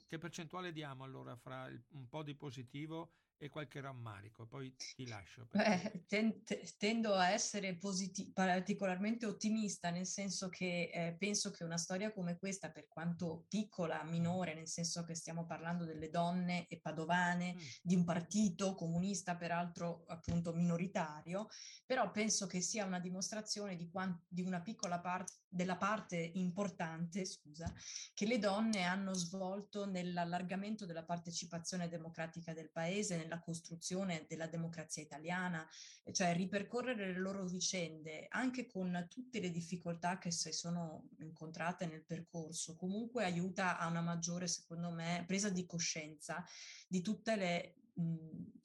[0.07, 5.07] che percentuale diamo allora fra il, un po' di positivo e qualche rammarico, poi ti
[5.07, 5.45] lascio.
[5.47, 6.05] Perché...
[6.07, 12.11] Beh, tendo a essere positi- particolarmente ottimista, nel senso che eh, penso che una storia
[12.11, 17.53] come questa, per quanto piccola, minore, nel senso che stiamo parlando delle donne e padovane,
[17.53, 17.59] mm.
[17.81, 21.47] di un partito comunista, peraltro appunto minoritario,
[21.85, 27.25] però penso che sia una dimostrazione di, quant- di una piccola parte della parte importante,
[27.25, 27.71] scusa,
[28.13, 35.03] che le donne hanno svolto nell'allargamento della partecipazione democratica del paese, nella costruzione della democrazia
[35.03, 35.67] italiana,
[36.11, 42.05] cioè ripercorrere le loro vicende anche con tutte le difficoltà che si sono incontrate nel
[42.05, 46.43] percorso, comunque aiuta a una maggiore, secondo me, presa di coscienza
[46.87, 47.75] di tutte le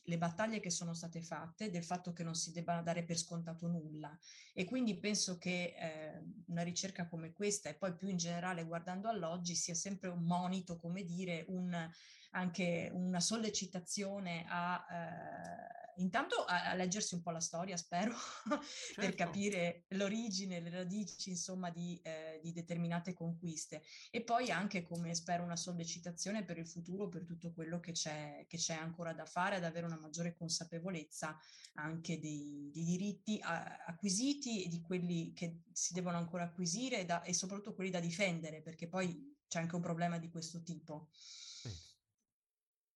[0.07, 3.69] le battaglie che sono state fatte, del fatto che non si debba dare per scontato
[3.69, 4.17] nulla.
[4.53, 9.09] E quindi penso che eh, una ricerca come questa e poi più in generale guardando
[9.09, 11.89] all'oggi sia sempre un monito, come dire, un,
[12.33, 14.87] anche una sollecitazione a...
[14.91, 18.15] Eh, intanto a, a, leggersi un po' la storia, spero,
[18.49, 19.01] certo.
[19.01, 23.83] per capire l'origine, le radici, insomma, di, eh, di, determinate conquiste.
[24.11, 28.47] E poi anche, come spero, una sollecitazione per il futuro, per tutto quello che c'è,
[28.49, 31.39] che c'è ancora da fare, ad avere una maggiore consapevolezza
[31.75, 37.23] anche dei, dei diritti a, acquisiti e di quelli che si devono ancora acquisire da,
[37.23, 41.11] e soprattutto quelli da difendere, perché poi c'è anche un problema di questo tipo.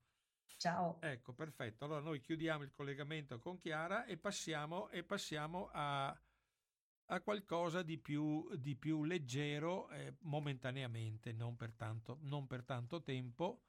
[0.58, 1.01] Ciao.
[1.01, 1.84] Ecco, perfetto.
[1.84, 6.18] Allora noi chiudiamo il collegamento con Chiara e passiamo, e passiamo a,
[7.08, 13.01] a, qualcosa di più, di più leggero eh, momentaneamente, non per tanto, non per tanto
[13.01, 13.64] tempo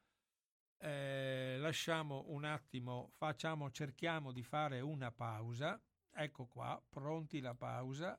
[0.85, 5.81] eh, lasciamo un attimo, facciamo, cerchiamo di fare una pausa.
[6.13, 8.17] Ecco qua, pronti la pausa.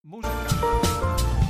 [0.00, 1.45] Musica.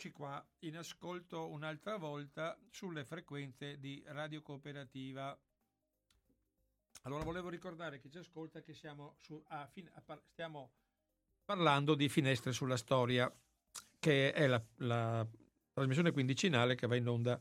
[0.00, 5.38] Eccoci qua in ascolto un'altra volta sulle frequenze di Radio Cooperativa.
[7.02, 10.72] Allora volevo ricordare chi ci ascolta che su, a, a, stiamo
[11.44, 13.30] parlando di Finestre sulla Storia,
[13.98, 15.28] che è la, la
[15.70, 17.38] trasmissione quindicinale che va in onda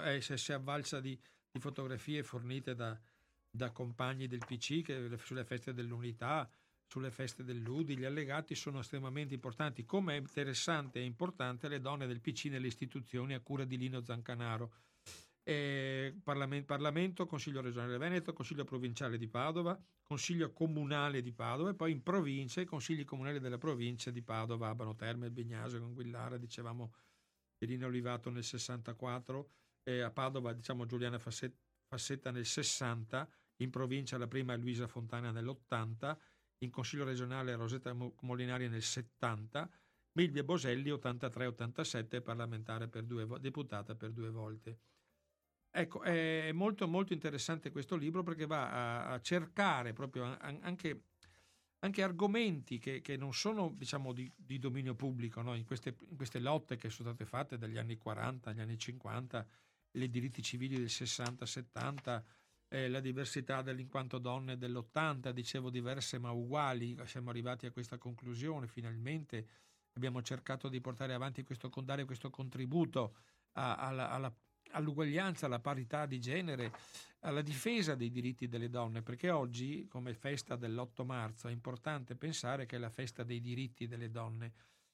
[0.02, 1.18] eh, si è avvalsa di,
[1.50, 3.00] di fotografie fornite da,
[3.48, 6.50] da, compagni del PC che, sulle feste dell'unità,
[6.86, 12.06] sulle feste dell'Udi, gli allegati sono estremamente importanti, come è interessante e importante le donne
[12.06, 14.72] del PC nelle istituzioni a cura di Lino Zancanaro.
[15.42, 21.74] Eh, Parlamento, Parlamento, Consiglio regionale Veneto, Consiglio provinciale di Padova, Consiglio comunale di Padova e
[21.74, 26.94] poi in provincia i consigli comunali della provincia di Padova, Abano Terme, Bignasio, Conguillara, dicevamo
[27.58, 29.50] Irina Olivato nel 64,
[29.84, 33.28] eh, a Padova diciamo Giuliana Fassetta nel 60,
[33.58, 36.16] in provincia la prima Luisa Fontana nell'80
[36.58, 39.68] in Consiglio regionale Rosetta Molinari nel 70,
[40.12, 44.78] Milvia Boselli 83-87 parlamentare per due, deputata per due volte.
[45.70, 51.02] Ecco, è molto molto interessante questo libro perché va a, a cercare proprio anche,
[51.80, 55.54] anche argomenti che, che, non sono diciamo di, di dominio pubblico, no?
[55.54, 59.46] in, queste, in, queste, lotte che sono state fatte dagli anni 40 agli anni 50,
[59.90, 62.22] le diritti civili del 60-70,
[62.76, 67.96] eh, la diversità in quanto donne dell'80, dicevo diverse ma uguali, siamo arrivati a questa
[67.96, 68.66] conclusione.
[68.66, 69.46] Finalmente,
[69.94, 73.14] abbiamo cercato di portare avanti questo, dare questo contributo
[73.52, 74.34] a, alla, alla,
[74.72, 76.70] all'uguaglianza, alla parità di genere,
[77.20, 82.66] alla difesa dei diritti delle donne, perché oggi, come festa dell'8 marzo, è importante pensare
[82.66, 84.52] che è la festa dei diritti delle donne,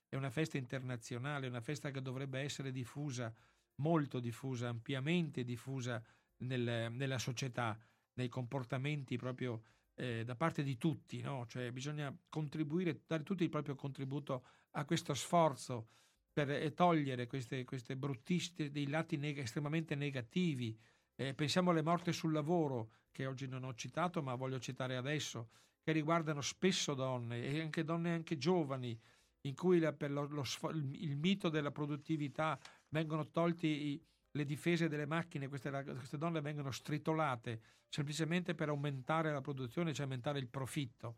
[0.08, 3.34] è una festa internazionale, una festa che dovrebbe essere diffusa,
[3.76, 6.00] molto diffusa, ampiamente diffusa
[6.42, 7.78] nel, nella società,
[8.14, 9.62] nei comportamenti proprio
[9.94, 11.46] eh, da parte di tutti, no?
[11.46, 15.88] cioè bisogna contribuire, dare tutti il proprio contributo a questo sforzo
[16.32, 20.78] per eh, togliere queste, queste bruttiste dei lati neg- estremamente negativi.
[21.14, 25.50] Eh, pensiamo alle morti sul lavoro, che oggi non ho citato, ma voglio citare adesso,
[25.82, 28.98] che riguardano spesso donne e anche donne anche giovani,
[29.42, 34.02] in cui la, per lo, lo, il mito della produttività vengono tolti i,
[34.32, 40.04] le difese delle macchine, queste, queste, donne vengono stritolate semplicemente per aumentare la produzione, cioè
[40.04, 41.16] aumentare il profitto.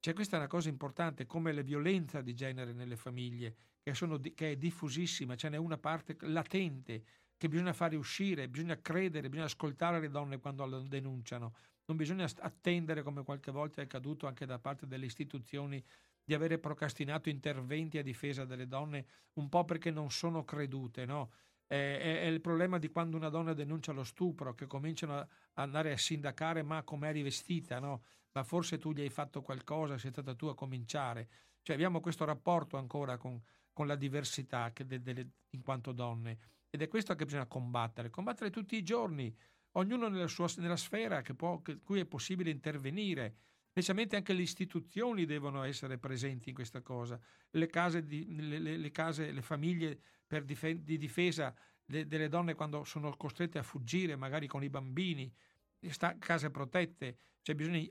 [0.00, 4.18] Cioè, questa è una cosa importante, come la violenza di genere nelle famiglie, che, sono,
[4.18, 7.04] che è diffusissima, ce n'è una parte latente
[7.36, 11.54] che bisogna fare uscire, bisogna credere, bisogna ascoltare le donne quando lo denunciano.
[11.86, 15.82] Non bisogna attendere, come qualche volta è accaduto anche da parte delle istituzioni,
[16.24, 21.30] di avere procrastinato interventi a difesa delle donne, un po' perché non sono credute, no?
[21.66, 25.92] È, è, il problema di quando una donna denuncia lo stupro, che cominciano a andare
[25.92, 28.02] a sindacare ma come eri vestita, no?
[28.32, 31.28] Ma forse tu gli hai fatto qualcosa, sei stata tu a cominciare.
[31.62, 33.42] Cioè abbiamo questo rapporto ancora con,
[33.72, 36.38] con la diversità de, de, in quanto donne
[36.70, 39.34] ed è questo che bisogna combattere, combattere tutti i giorni,
[39.72, 43.36] ognuno nella sua nella sfera che può, che, cui è possibile intervenire.
[43.70, 48.76] Specialmente anche le istituzioni devono essere presenti in questa cosa, le case, di, le, le,
[48.76, 51.54] le, case, le famiglie dif- di difesa
[51.84, 55.32] de- delle donne quando sono costrette a fuggire, magari con i bambini,
[55.88, 57.86] sta- case protette, cioè bisogna,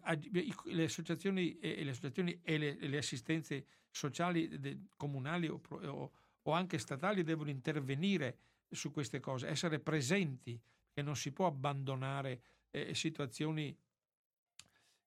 [0.66, 6.12] le associazioni e le, associazioni e le, le assistenze sociali de- comunali o, o,
[6.42, 8.38] o anche statali devono intervenire
[8.70, 10.60] su queste cose, essere presenti,
[10.92, 13.76] che non si può abbandonare eh, situazioni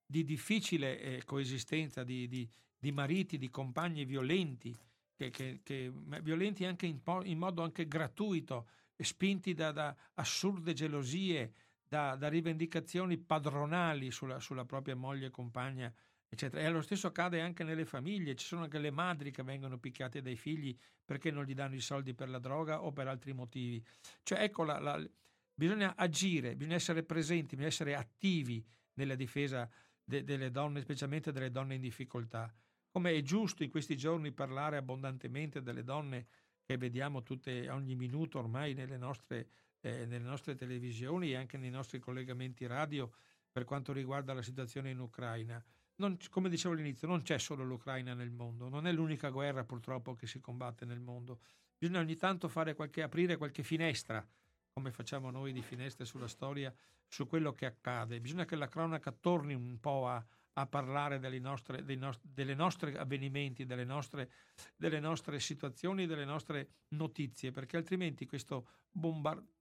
[0.05, 4.75] di difficile eh, coesistenza, di, di, di, mariti, di compagni violenti,
[5.19, 5.91] che, che, che
[6.21, 11.51] violenti anche in, in, modo anche gratuito, spinti da, da assurde gelosie,
[11.85, 15.93] da, da, rivendicazioni padronali sulla, sulla, propria moglie compagna
[16.29, 16.63] eccetera.
[16.63, 20.21] E lo stesso accade anche nelle famiglie, ci sono anche le madri che vengono picchiate
[20.21, 23.83] dai figli perché non gli danno i soldi per la droga o per altri motivi.
[24.23, 25.05] Cioè, ecco, la, la,
[25.53, 29.69] bisogna agire, bisogna essere presenti, bisogna essere attivi nella difesa
[30.01, 32.53] de, delle donne, specialmente delle donne in difficoltà.
[32.91, 36.27] Come è giusto in questi giorni parlare abbondantemente delle donne
[36.63, 39.49] che vediamo tutte, ogni minuto ormai nelle nostre,
[39.81, 43.11] eh, nelle nostre televisioni e anche nei nostri collegamenti radio
[43.51, 45.63] per quanto riguarda la situazione in Ucraina.
[45.95, 50.15] Non, come dicevo all'inizio, non c'è solo l'Ucraina nel mondo, non è l'unica guerra purtroppo
[50.15, 51.41] che si combatte nel mondo.
[51.77, 54.25] Bisogna ogni tanto qualche, aprire qualche finestra,
[54.71, 56.73] come facciamo noi di finestre sulla storia,
[57.07, 58.21] su quello che accade.
[58.21, 60.25] Bisogna che la cronaca torni un po' a,
[60.59, 64.31] a parlare delle nostre, nost- delle nostre avvenimenti, delle nostre,
[64.75, 69.57] delle nostre situazioni, delle nostre notizie, perché altrimenti questo bombardaggio,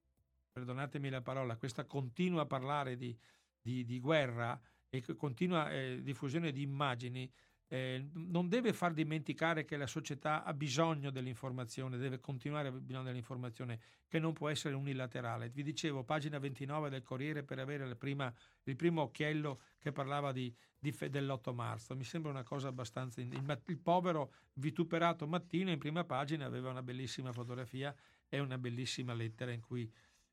[0.53, 3.17] perdonatemi la parola, questa continua parlare di,
[3.61, 7.31] di, di guerra e continua eh, diffusione di immagini
[7.69, 12.85] eh, non deve far dimenticare che la società ha bisogno dell'informazione, deve continuare a avere
[12.85, 15.51] bisogno dell'informazione, che non può essere unilaterale.
[15.51, 18.33] Vi dicevo, pagina 29 del Corriere per avere prima,
[18.65, 21.95] il primo occhiello che parlava di, di, dell'8 marzo.
[21.95, 23.21] Mi sembra una cosa abbastanza...
[23.21, 27.95] Il, il povero vituperato mattino in prima pagina aveva una bellissima fotografia
[28.31, 29.91] e una bellissima lettera in cui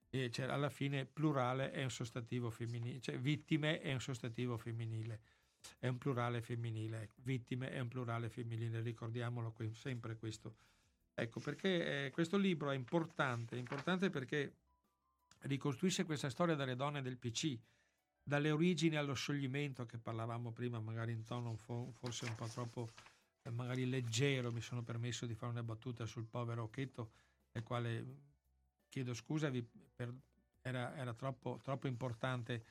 [0.10, 5.20] eh, cioè, alla fine plurale è un sostantivo femminile, cioè vittime è un sostantivo femminile
[5.80, 10.56] è un plurale femminile, vittime è un plurale femminile, ricordiamolo sempre questo.
[11.14, 14.54] Ecco perché eh, questo libro è importante, è importante perché
[15.42, 17.58] ricostruisce questa storia delle donne del PC,
[18.22, 22.90] dalle origini allo scioglimento che parlavamo prima, magari in tono forse un po' troppo
[23.44, 27.12] eh, magari leggero, mi sono permesso di fare una battuta sul povero Occhetto,
[27.52, 28.06] del quale
[28.90, 29.52] chiedo scusa,
[30.62, 32.66] era, era troppo, troppo importante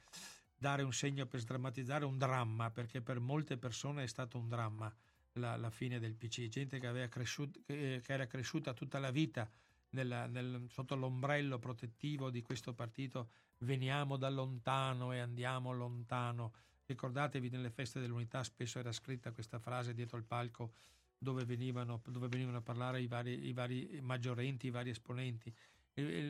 [0.65, 4.91] dare un segno per sdrammatizzare un dramma, perché per molte persone è stato un dramma
[5.33, 9.47] la, la fine del PC, gente che, cresciuto, che, che era cresciuta tutta la vita
[9.91, 16.55] nel, nel, sotto l'ombrello protettivo di questo partito, veniamo da lontano e andiamo lontano.
[16.87, 20.73] Ricordatevi nelle feste dell'unità spesso era scritta questa frase dietro il palco
[21.19, 25.55] dove venivano, dove venivano a parlare i vari, i vari maggiorenti, i vari esponenti.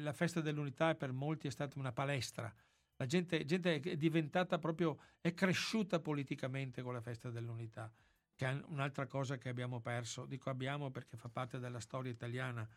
[0.03, 2.53] La festa dell'unità per molti è stata una palestra,
[2.97, 7.93] la gente, gente è diventata proprio, è cresciuta politicamente con la festa dell'unità,
[8.35, 10.27] che è un'altra cosa che abbiamo perso.
[10.27, 12.69] Dico abbiamo perché fa parte della storia italiana.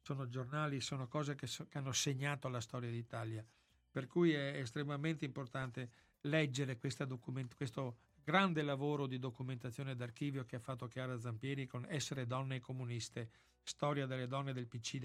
[0.00, 3.44] Sono giornali, sono cose che, so, che hanno segnato la storia d'Italia.
[3.90, 5.90] Per cui è estremamente importante
[6.22, 12.26] leggere document- questo grande lavoro di documentazione d'archivio che ha fatto Chiara Zampieri con Essere
[12.26, 13.30] donne comuniste,
[13.62, 15.00] storia delle donne del PC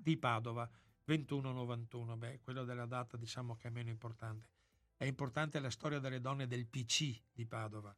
[0.00, 0.68] di Padova,
[1.04, 4.46] 2191, beh, quello della data diciamo che è meno importante.
[4.96, 7.94] È importante la storia delle donne del PC di Padova,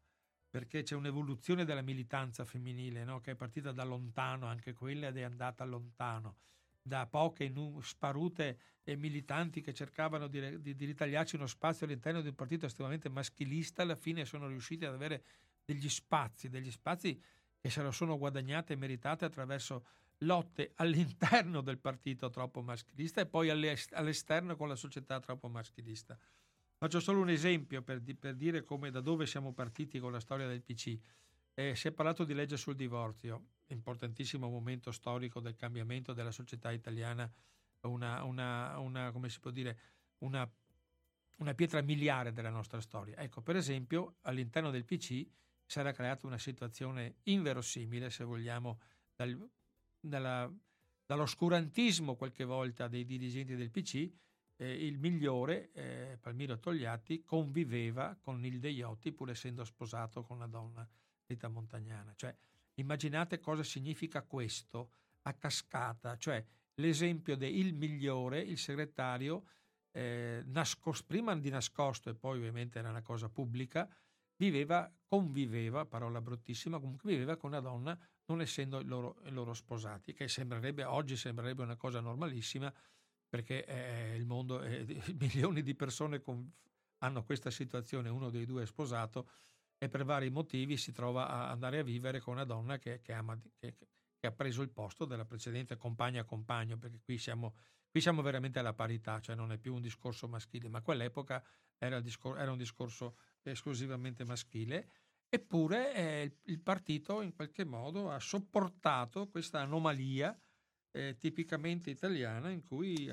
[0.49, 3.21] perché c'è un'evoluzione della militanza femminile no?
[3.21, 6.39] che è partita da lontano, anche quella ed è andata lontano,
[6.83, 7.53] da poche
[7.83, 12.67] sparute e militanti che cercavano di, di, di ritagliarci uno spazio all'interno di un partito
[12.67, 15.25] estremamente maschilista, alla fine sono riusciti ad avere
[15.65, 17.21] degli spazi, degli spazi
[17.59, 19.85] che se lo sono guadagnate e meritate attraverso
[20.19, 26.19] lotte all'interno del partito troppo maschilista e poi all'esterno con la società troppo maschilista.
[26.79, 30.21] Faccio solo un esempio per, di, per dire come da dove siamo partiti con la
[30.21, 30.99] storia del PC.
[31.55, 36.71] Eh, si è parlato di legge sul divorzio, importantissimo momento storico del cambiamento della società
[36.71, 37.31] italiana,
[37.83, 39.79] una, una, una come si può dire,
[40.19, 40.49] una,
[41.37, 43.17] una pietra miliare della nostra storia.
[43.17, 45.27] Ecco, per esempio, all'interno del PC
[45.65, 48.81] si era creata una situazione inverosimile, se vogliamo,
[49.15, 49.35] dal,
[50.09, 50.51] dalla,
[51.05, 54.11] dall'oscurantismo qualche volta dei dirigenti del PC,
[54.57, 60.47] eh, il migliore, eh, Palmiro Togliatti, conviveva con il Deiotti pur essendo sposato con una
[60.47, 60.89] donna
[61.27, 62.15] Rita Montagnana.
[62.15, 62.35] Cioè,
[62.75, 64.91] immaginate cosa significa questo
[65.23, 66.45] a cascata, cioè
[66.75, 69.45] l'esempio del migliore, il segretario,
[69.93, 73.89] eh, nascos- prima di nascosto e poi ovviamente era una cosa pubblica,
[74.37, 80.29] viveva, conviveva, parola bruttissima, comunque viveva con una donna non essendo loro, loro sposati, che
[80.29, 82.73] sembrerebbe, oggi sembrerebbe una cosa normalissima
[83.29, 84.85] perché eh, il mondo, eh,
[85.19, 86.51] milioni di persone con,
[86.99, 89.29] hanno questa situazione, uno dei due è sposato
[89.79, 93.13] e per vari motivi si trova a andare a vivere con una donna che, che,
[93.13, 93.77] ama, che,
[94.19, 97.57] che ha preso il posto della precedente compagna compagno, perché qui siamo,
[97.91, 101.45] qui siamo, veramente alla parità, cioè non è più un discorso maschile, ma quell'epoca
[101.79, 103.19] era, discor- era un discorso
[103.51, 104.89] esclusivamente maschile
[105.29, 110.39] Eppure eh, il partito in qualche modo ha sopportato questa anomalia
[110.93, 113.13] eh, tipicamente italiana in cui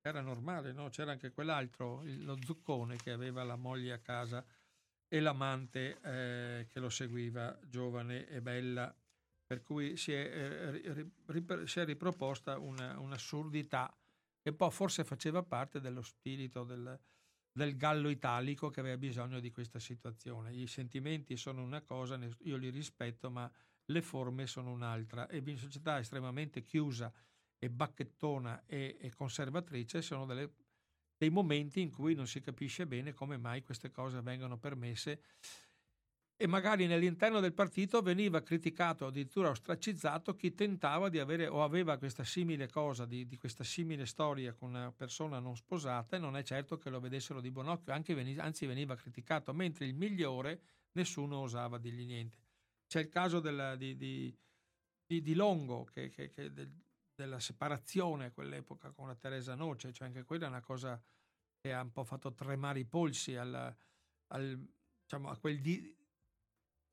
[0.00, 0.88] era normale, no?
[0.88, 4.44] c'era anche quell'altro, lo zuccone che aveva la moglie a casa
[5.08, 8.94] e l'amante eh, che lo seguiva, giovane e bella,
[9.46, 13.96] per cui si è, eh, si è riproposta una, un'assurdità
[14.40, 17.00] che un po' forse faceva parte dello spirito del,
[17.56, 20.52] del gallo italico che aveva bisogno di questa situazione.
[20.52, 23.50] I sentimenti sono una cosa, io li rispetto, ma
[23.86, 27.10] le forme sono un'altra e in società estremamente chiusa
[27.58, 30.52] e bacchettona e, e conservatrice sono delle,
[31.16, 35.22] dei momenti in cui non si capisce bene come mai queste cose vengano permesse
[36.38, 41.96] e magari nell'interno del partito veniva criticato, addirittura ostracizzato chi tentava di avere o aveva
[41.96, 46.36] questa simile cosa, di, di, questa simile storia con una persona non sposata e non
[46.36, 50.60] è certo che lo vedessero di buon occhio, veniva, anzi veniva criticato, mentre il migliore
[50.92, 52.36] nessuno osava dirgli niente.
[52.86, 54.36] C'è il caso della, di, di,
[55.06, 56.70] di, Longo, che, che, che del,
[57.14, 61.02] della separazione a quell'epoca con la Teresa Noce, cioè anche quella è una cosa
[61.58, 63.74] che ha un po' fatto tremare i polsi al,
[64.26, 64.68] al,
[65.00, 65.96] diciamo, a quel di,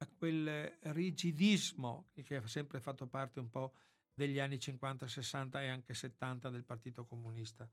[0.03, 3.73] a quel rigidismo che ha sempre fatto parte un po'
[4.13, 7.67] degli anni 50, 60 e anche 70 del Partito Comunista.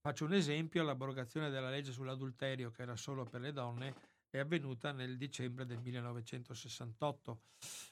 [0.00, 4.92] Faccio un esempio, l'abrogazione della legge sull'adulterio che era solo per le donne è avvenuta
[4.92, 7.40] nel dicembre del 1968,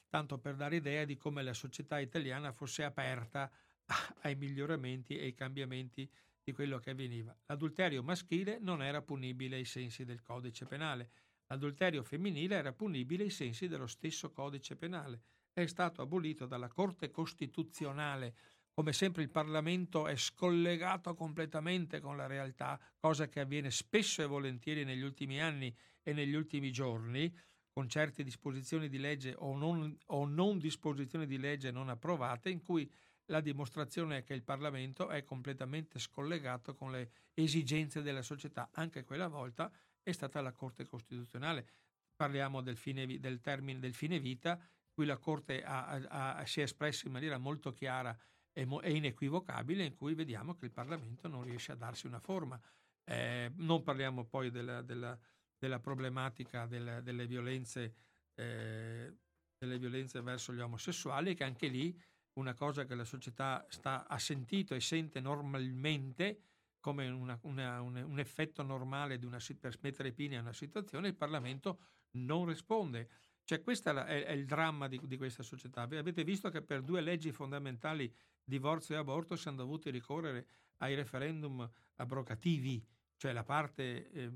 [0.07, 3.51] tanto per dare idea di come la società italiana fosse aperta
[4.21, 6.09] ai miglioramenti e ai cambiamenti
[6.41, 7.35] di quello che avveniva.
[7.47, 11.11] L'adulterio maschile non era punibile ai sensi del codice penale,
[11.51, 15.21] L'adulterio femminile era punibile ai sensi dello stesso codice penale.
[15.51, 18.35] È stato abolito dalla Corte Costituzionale.
[18.71, 24.27] Come sempre il Parlamento è scollegato completamente con la realtà, cosa che avviene spesso e
[24.27, 27.35] volentieri negli ultimi anni e negli ultimi giorni,
[27.71, 32.61] con certe disposizioni di legge o non, o non disposizioni di legge non approvate, in
[32.61, 32.87] cui
[33.25, 39.03] la dimostrazione è che il Parlamento è completamente scollegato con le esigenze della società, anche
[39.03, 39.71] quella volta
[40.09, 41.67] è stata la Corte Costituzionale.
[42.15, 44.59] Parliamo del fine, del termine del fine vita,
[44.91, 48.17] qui la Corte ha, ha, si è espressa in maniera molto chiara
[48.51, 52.59] e, e, inequivocabile, in cui vediamo che il Parlamento non riesce a darsi una forma.
[53.05, 55.17] Eh, non parliamo poi della, della,
[55.57, 57.95] della problematica della, delle, violenze,
[58.35, 59.13] eh,
[59.57, 61.97] delle violenze verso gli omosessuali, che anche lì
[62.33, 66.48] una cosa che la società sta, ha sentito e sente normalmente
[66.79, 71.15] come una, una, un, un, effetto normale una, per mettere fine a una situazione, il
[71.15, 71.79] Parlamento
[72.11, 73.09] non risponde.
[73.43, 75.81] Cioè, questo è, è, il dramma di, di, questa società.
[75.81, 78.13] Avete visto che per due leggi fondamentali,
[78.43, 82.83] divorzio e aborto, siamo dovuti ricorrere ai referendum abrogativi,
[83.17, 84.31] cioè la parte eh,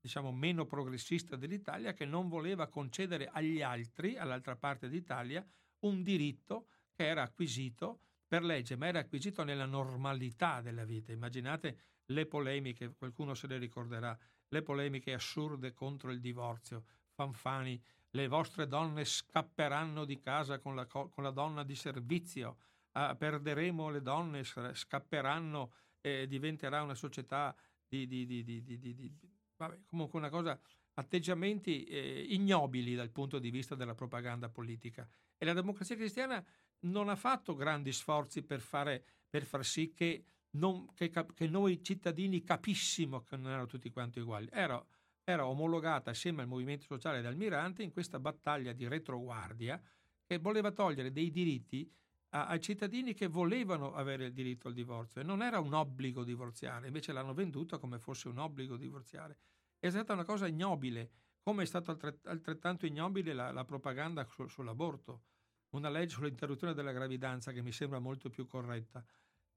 [0.00, 5.44] diciamo meno progressista dell'Italia che non voleva concedere agli altri, all'altra parte d'Italia,
[5.80, 11.12] un diritto che era acquisito per legge, ma era acquisito nella normalità della vita.
[11.12, 14.16] Immaginate le polemiche, qualcuno se le ricorderà,
[14.48, 20.86] le polemiche assurde contro il divorzio, Fanfani, le vostre donne scapperanno di casa con la,
[20.86, 22.58] con la donna di servizio,
[22.92, 27.54] ah, perderemo le donne, scapperanno e diventerà una società
[27.86, 29.18] di, di, di, di
[29.56, 30.58] vabbè, comunque una cosa,
[30.94, 35.08] atteggiamenti eh, ignobili dal punto di vista della propaganda politica.
[35.36, 36.44] E la democrazia cristiana
[36.80, 41.82] non ha fatto grandi sforzi per, fare, per far sì che, non, che, che, noi
[41.82, 44.48] cittadini capissimo che non erano tutti quanti uguali.
[44.50, 44.84] Era,
[45.24, 49.80] era omologata assieme al movimento sociale ed Almirante in questa battaglia di retroguardia
[50.24, 51.90] che voleva togliere dei diritti
[52.30, 56.24] a, ai cittadini che volevano avere il diritto al divorzio e non era un obbligo
[56.24, 59.38] divorziare, invece l'hanno venduta come fosse un obbligo divorziare.
[59.78, 61.10] È stata una cosa ignobile,
[61.40, 65.22] come è stata altrettanto ignobile la, la propaganda su, sull'aborto
[65.70, 69.04] una legge sull'interruzione della gravidanza che mi sembra molto più corretta.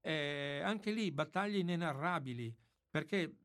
[0.00, 2.54] Eh, anche lì battaglie inenarrabili
[2.88, 3.36] perché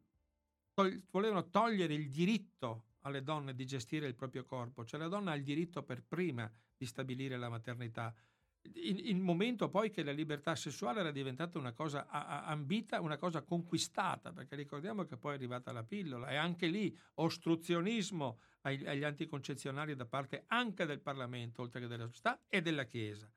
[0.74, 5.32] tol- volevano togliere il diritto alle donne di gestire il proprio corpo, cioè la donna
[5.32, 8.14] ha il diritto per prima di stabilire la maternità.
[8.74, 14.32] In momento poi che la libertà sessuale era diventata una cosa ambita, una cosa conquistata,
[14.32, 20.06] perché ricordiamo che poi è arrivata la pillola e anche lì ostruzionismo agli anticoncezionali da
[20.06, 23.32] parte anche del Parlamento, oltre che della società e della Chiesa.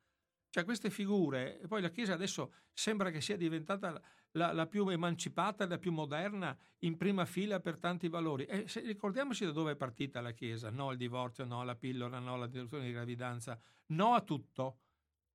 [0.49, 4.01] Cioè queste figure, poi la Chiesa adesso sembra che sia diventata
[4.31, 8.45] la, la più emancipata, la più moderna, in prima fila per tanti valori.
[8.45, 12.17] E se, ricordiamoci da dove è partita la Chiesa, no al divorzio, no alla pillola,
[12.17, 14.79] no all'interruzione di gravidanza, no a tutto.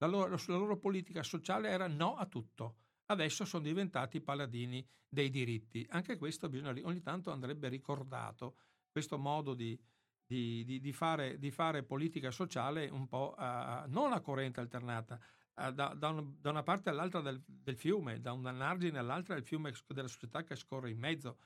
[0.05, 2.77] La loro, la loro politica sociale era no a tutto.
[3.07, 5.87] Adesso sono diventati paladini dei diritti.
[5.91, 8.57] Anche questo bisogna, ogni tanto andrebbe ricordato
[8.91, 9.79] questo modo di,
[10.27, 15.19] di, di, di fare, fare, politica sociale un po' a, non a corrente alternata,
[15.55, 19.35] a, da, da, un, da, una parte all'altra del, del, fiume, da un argine all'altra
[19.35, 21.39] del fiume della società che scorre in mezzo.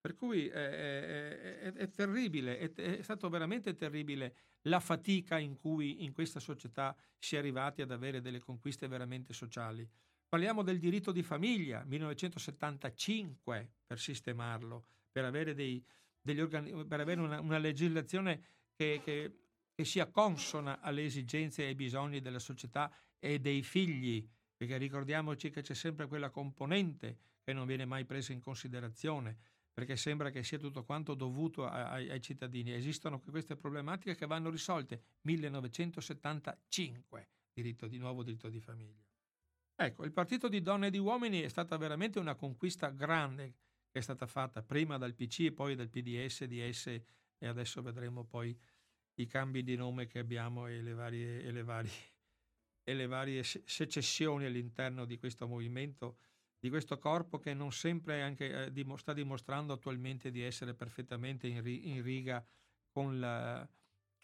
[0.00, 4.36] Per cui è, è, è, è terribile, è, stato veramente terribile
[4.66, 9.32] la fatica in cui in questa società si è arrivati ad avere delle conquiste veramente
[9.32, 9.88] sociali.
[10.28, 15.82] Parliamo del diritto di famiglia, 1975 per sistemarlo, per avere, dei,
[16.38, 18.42] organi- per avere una, una, legislazione
[18.74, 19.38] che, che,
[19.72, 25.50] che sia consona alle esigenze e ai bisogni della società e dei figli, perché ricordiamoci
[25.50, 29.38] che c'è sempre quella componente che non viene mai presa in considerazione,
[29.76, 32.72] perché sembra che sia tutto quanto dovuto ai, ai cittadini.
[32.72, 35.02] Esistono queste problematiche che vanno risolte.
[35.20, 39.04] 1975, diritto di nuovo diritto di famiglia.
[39.74, 43.52] Ecco, il partito di donne e di uomini è stata veramente una conquista grande
[43.90, 46.86] che è stata fatta prima dal PC e poi dal PDS, DS
[47.36, 48.58] e adesso vedremo poi
[49.16, 51.92] i cambi di nome che abbiamo e le varie, e le varie,
[52.82, 56.16] e le varie secessioni all'interno di questo movimento,
[56.66, 61.64] di questo corpo che non sempre anche, eh, sta dimostrando attualmente di essere perfettamente in,
[61.64, 62.44] in riga
[62.90, 63.66] con la,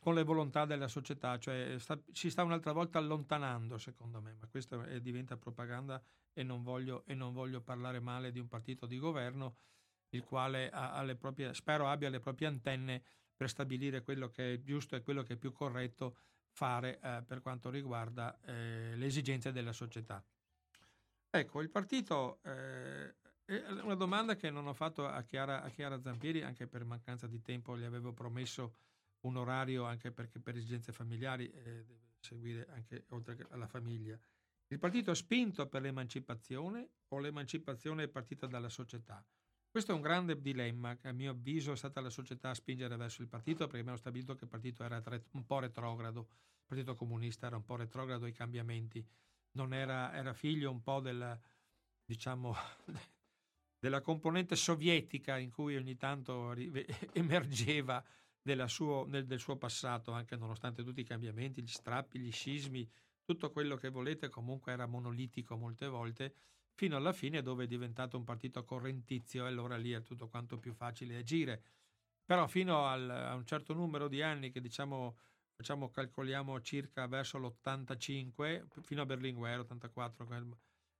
[0.01, 4.49] con le volontà della società, cioè sta, si sta un'altra volta allontanando secondo me, ma
[4.49, 6.03] questo è, diventa propaganda
[6.33, 9.59] e non, voglio, e non, voglio, parlare male di un partito di governo
[10.11, 13.05] il quale ha, ha proprie, spero abbia le proprie antenne
[13.37, 16.17] per stabilire quello che è giusto e quello che è più corretto
[16.51, 20.25] fare eh, per quanto riguarda eh, le esigenze della società.
[21.35, 23.15] Ecco, il partito eh,
[23.47, 27.27] è una domanda che non ho fatto a Chiara, a Chiara Zampieri, anche per mancanza
[27.27, 28.75] di tempo, gli avevo promesso
[29.21, 34.19] un orario anche perché per esigenze familiari eh, deve seguire anche oltre alla famiglia.
[34.67, 39.25] Il partito ha spinto per l'emancipazione o l'emancipazione è partita dalla società?
[39.71, 42.97] Questo è un grande dilemma che a mio avviso è stata la società a spingere
[42.97, 46.95] verso il partito perché abbiamo stabilito che il partito era un po' retrogrado, il partito
[46.95, 49.03] comunista era un po' retrogrado ai cambiamenti,
[49.53, 51.39] non era, era figlio un po' del,
[52.05, 52.55] diciamo,
[53.79, 56.53] della componente sovietica in cui ogni tanto
[57.13, 58.05] emergeva
[58.67, 62.89] suo, nel, del suo passato, anche nonostante tutti i cambiamenti, gli strappi, gli scismi,
[63.25, 66.35] tutto quello che volete, comunque era monolitico molte volte,
[66.75, 70.59] fino alla fine dove è diventato un partito correntizio e allora lì è tutto quanto
[70.59, 71.63] più facile agire.
[72.25, 75.17] Però fino al, a un certo numero di anni che diciamo,
[75.63, 80.27] facciamo, calcoliamo circa verso l'85, fino a Berlinguer, 84,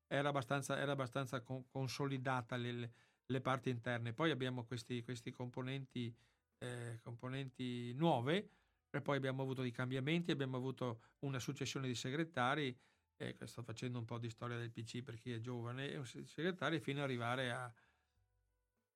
[0.07, 2.93] era abbastanza, era abbastanza con, consolidata le,
[3.27, 4.13] le, parti interne.
[4.13, 6.15] Poi abbiamo questi, questi componenti
[6.59, 8.51] eh, componenti nuove
[8.89, 12.79] e poi abbiamo avuto dei cambiamenti, abbiamo avuto una successione di segretari,
[13.17, 16.99] eh, sto facendo un po' di storia del PC per chi è giovane, segretari fino
[16.99, 17.73] ad arrivare a,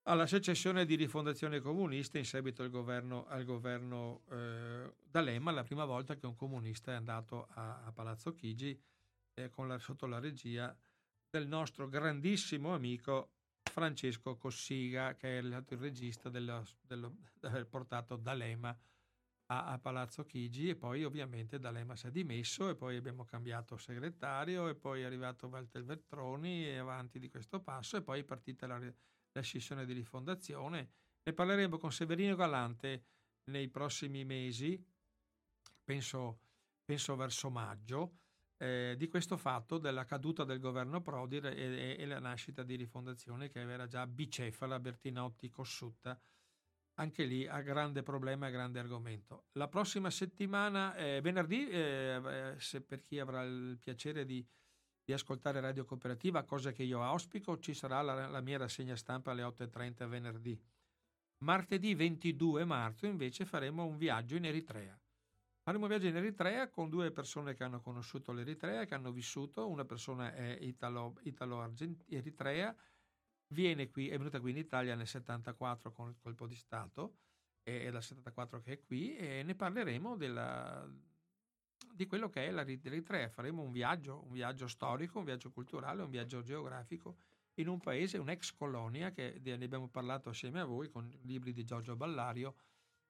[0.08, 5.84] alla secessione di rifondazione comunista in seguito al governo, al governo eh, D'Alema, la prima
[5.84, 8.80] volta che un comunista è andato a, a Palazzo Chigi
[9.34, 10.76] eh, la, sotto la regia
[11.28, 13.30] del nostro grandissimo amico
[13.62, 18.78] Francesco Cossiga, che è stato il regista dello, dello, aver portato D'Alema
[19.46, 20.68] a, a, Palazzo Chigi.
[20.68, 25.04] E poi ovviamente D'Alema si è dimesso e poi abbiamo cambiato segretario e poi è
[25.04, 27.96] arrivato Walter Veltroni e avanti di questo passo.
[27.96, 28.80] E poi è partita la,
[29.36, 30.90] la scissione di rifondazione.
[31.22, 33.04] Ne parleremo con Severino Galante
[33.50, 34.82] nei prossimi mesi,
[35.84, 36.40] penso,
[36.84, 38.18] penso verso maggio
[38.56, 42.74] eh, di questo fatto della caduta del governo Prodi e, e, e, la nascita di
[42.76, 46.18] Rifondazione che era già bicefala, Bertinotti, Cossutta,
[46.94, 49.48] anche lì a grande problema e grande argomento.
[49.52, 54.46] La prossima settimana, eh, venerdì, eh, se per chi avrà il piacere di,
[55.06, 59.30] di, ascoltare Radio Cooperativa, cosa che io auspico, ci sarà la, la mia rassegna stampa
[59.30, 60.60] alle 8.30 venerdì.
[61.38, 64.98] Martedì 22 marzo invece faremo un viaggio in Eritrea
[65.66, 69.68] Faremo un viaggio in Eritrea con due persone che hanno conosciuto l'Eritrea, che hanno vissuto.
[69.68, 72.72] Una persona è italo, italo-eritrea,
[73.48, 77.16] viene qui, è venuta qui in Italia nel 74 con il colpo di Stato,
[77.64, 80.88] è dal 74 che è qui e ne parleremo della,
[81.96, 83.28] di quello che è l'Eritrea.
[83.28, 87.16] Faremo un viaggio, un viaggio storico, un viaggio culturale, un viaggio geografico
[87.54, 91.64] in un paese, un'ex colonia, che ne abbiamo parlato assieme a voi con libri di
[91.64, 92.54] Giorgio Ballario,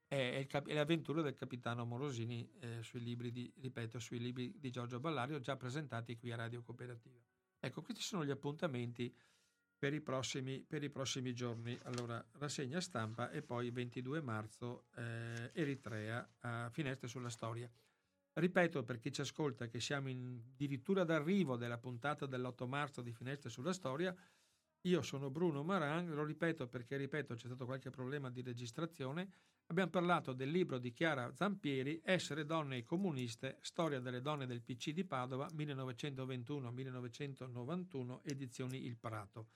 [0.06, 5.00] è, cap- l'avventura del capitano Morosini eh, sui libri di, ripeto, sui libri di Giorgio
[5.00, 7.20] Ballario già presentati qui a Radio Cooperativa.
[7.58, 9.12] Ecco, questi sono gli appuntamenti
[9.78, 11.76] per i prossimi, per i prossimi giorni.
[11.82, 17.68] Allora, rassegna stampa e poi 22 marzo eh, Eritrea a Finestre sulla Storia.
[18.38, 23.48] Ripeto per chi ci ascolta che siamo addirittura d'arrivo della puntata dell'8 marzo di Finestre
[23.48, 24.14] sulla Storia.
[24.82, 29.30] Io sono Bruno Maran, lo ripeto perché, ripeto, c'è stato qualche problema di registrazione
[29.68, 34.60] abbiamo parlato del libro di Chiara Zampieri, Essere donne e comuniste, storia delle donne del
[34.60, 39.46] PC di Padova, 1921-1991, edizioni Il Prato.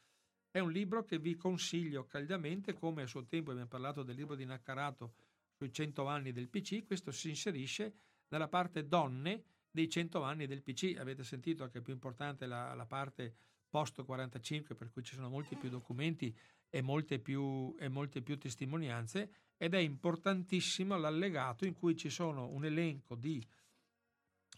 [0.50, 4.36] È un libro che vi consiglio caldamente, come a suo tempo abbiamo parlato del libro
[4.36, 5.12] di Naccarato
[5.52, 10.62] sui 100 anni del PC, questo si inserisce nella parte donne dei 100 anni del
[10.62, 10.96] PC.
[10.98, 13.34] Avete sentito che è più importante la, la parte
[13.68, 16.36] post 45, per cui ci sono molti più documenti
[16.68, 22.48] e molte più, e molte più testimonianze, ed è importantissimo l'allegato in cui ci sono
[22.48, 23.44] un elenco di,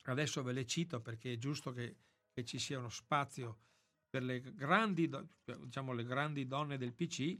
[0.05, 1.97] adesso ve le cito perché è giusto che,
[2.33, 3.59] che ci sia uno spazio
[4.09, 5.11] per le grandi,
[5.59, 7.39] diciamo, le grandi donne del PC,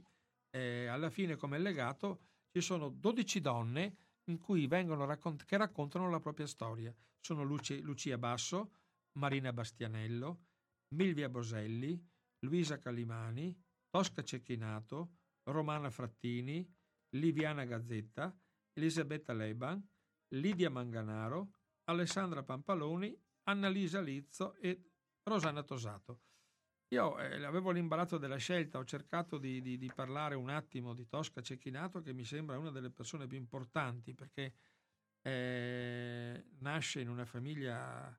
[0.49, 6.93] eh, alla fine come legato ci sono 12 donne raccont- che raccontano la propria storia.
[7.19, 8.73] Sono Luci- Lucia Basso,
[9.19, 10.45] Marina Bastianello,
[10.95, 12.01] Milvia Boselli,
[12.39, 13.55] Luisa Calimani,
[13.89, 16.67] Tosca Cecchinato, Romana Frattini,
[17.15, 18.35] Liviana Gazzetta,
[18.73, 19.85] Elisabetta Leban,
[20.35, 21.53] Lidia Manganaro,
[21.85, 24.91] Alessandra Pampaloni, Annalisa Lizzo e
[25.23, 26.21] Rosanna Tosato.
[26.93, 31.07] Io eh, avevo l'imbarazzo della scelta, ho cercato di, di, di, parlare un attimo di
[31.07, 34.53] Tosca Cecchinato, che mi sembra una delle persone più importanti perché
[35.23, 38.15] eh, nasce in una famiglia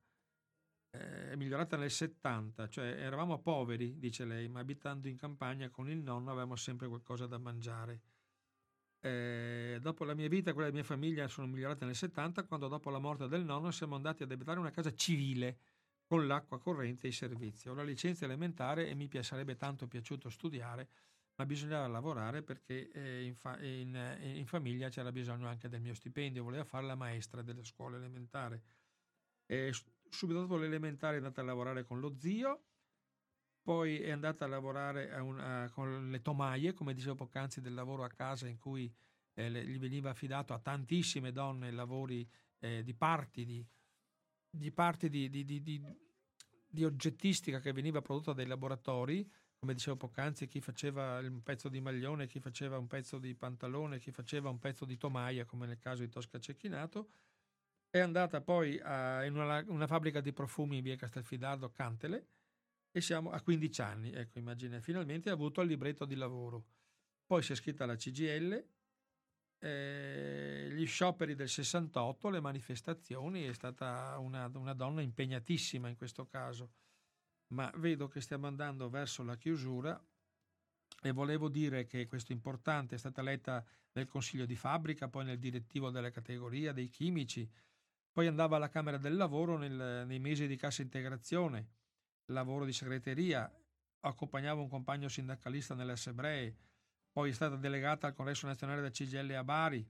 [0.91, 5.99] eh, migliorata nel 70, cioè eravamo poveri, dice lei, ma abitando in campagna con il
[5.99, 8.01] nonno avevamo sempre qualcosa da mangiare.
[8.99, 12.67] Eh, dopo la mia vita e quella della mia famiglia sono migliorate nel 70, quando
[12.67, 15.59] dopo la morte del nonno siamo andati ad abitare una casa civile
[16.15, 17.69] con l'acqua corrente e i servizi.
[17.69, 20.89] Ho la licenza elementare e mi sarebbe tanto piaciuto studiare,
[21.35, 25.81] ma bisognava lavorare perché eh, in, fa- in, eh, in, famiglia c'era bisogno anche del
[25.81, 28.61] mio stipendio, voleva fare la maestra delle scuole elementari.
[29.45, 29.73] E
[30.09, 32.63] subito dopo l'elementare è andata a lavorare con lo zio,
[33.61, 38.05] poi è andata a lavorare a una, con le tomaie, come dicevo poc'anzi, del lavoro
[38.05, 38.89] a casa in cui
[39.33, 42.25] eh, gli veniva affidato a tantissime donne lavori
[42.61, 43.67] eh, di parti di
[44.55, 45.45] di parte di, di,
[46.75, 51.81] di, oggettistica che veniva prodotta dai laboratori, come dicevo poc'anzi, chi faceva un pezzo di
[51.81, 55.79] maglione, chi faceva un pezzo di pantalone, chi faceva un pezzo di tomaia, come nel
[55.79, 57.09] caso di Tosca Cecchinato,
[57.89, 62.27] è andata poi a, in una, una, fabbrica di profumi in via Castelfidardo, Cantele,
[62.91, 66.65] e siamo a 15 anni, ecco immagine, finalmente ha avuto il libretto di lavoro.
[67.25, 68.67] Poi si è iscritta alla CGL,
[69.65, 76.27] eh, gli scioperi del 68, le manifestazioni, è stata una, una, donna impegnatissima in questo
[76.27, 76.73] caso,
[77.55, 79.99] ma vedo che stiamo andando verso la chiusura
[81.01, 85.39] e volevo dire che questo importante, è stata eletta nel consiglio di fabbrica, poi nel
[85.39, 87.51] direttivo della categoria dei chimici,
[88.13, 91.69] poi andava alla Camera del Lavoro nel, nei mesi di cassa integrazione,
[92.27, 93.51] lavoro di segreteria,
[94.01, 96.55] accompagnava un compagno sindacalista nelle assemblee,
[97.15, 99.89] poi è stata delegata al Congresso nazionale del CGL a Bari.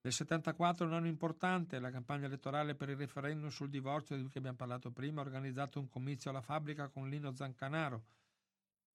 [0.00, 4.32] Nel 74 un anno importante, la campagna elettorale per il referendum sul divorzio di cui
[4.38, 8.04] abbiamo parlato prima, ha organizzato un comizio alla fabbrica con Lino Zancanaro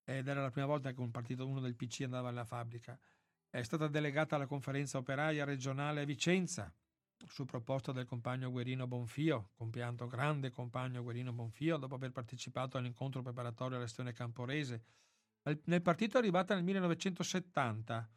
[0.04, 3.00] ed era la prima volta che un partito, uno del PC andava alla fabbrica.
[3.50, 6.70] È stata delegata alla conferenza operaia regionale a Vicenza
[7.26, 13.22] su proposta del compagno Guerino Bonfio, compianto grande compagno Guerino Bonfio, dopo aver partecipato all'incontro
[13.22, 14.84] preparatorio all'Estione Camporese
[15.66, 18.10] nel partito è arrivata nel 1970,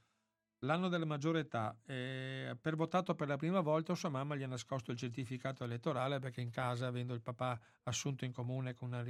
[0.61, 1.77] l'anno della maggiore età.
[1.85, 6.19] E per votato per la prima volta sua mamma gli ha nascosto il certificato elettorale
[6.19, 9.05] perché in casa, avendo il papà assunto in comune con una,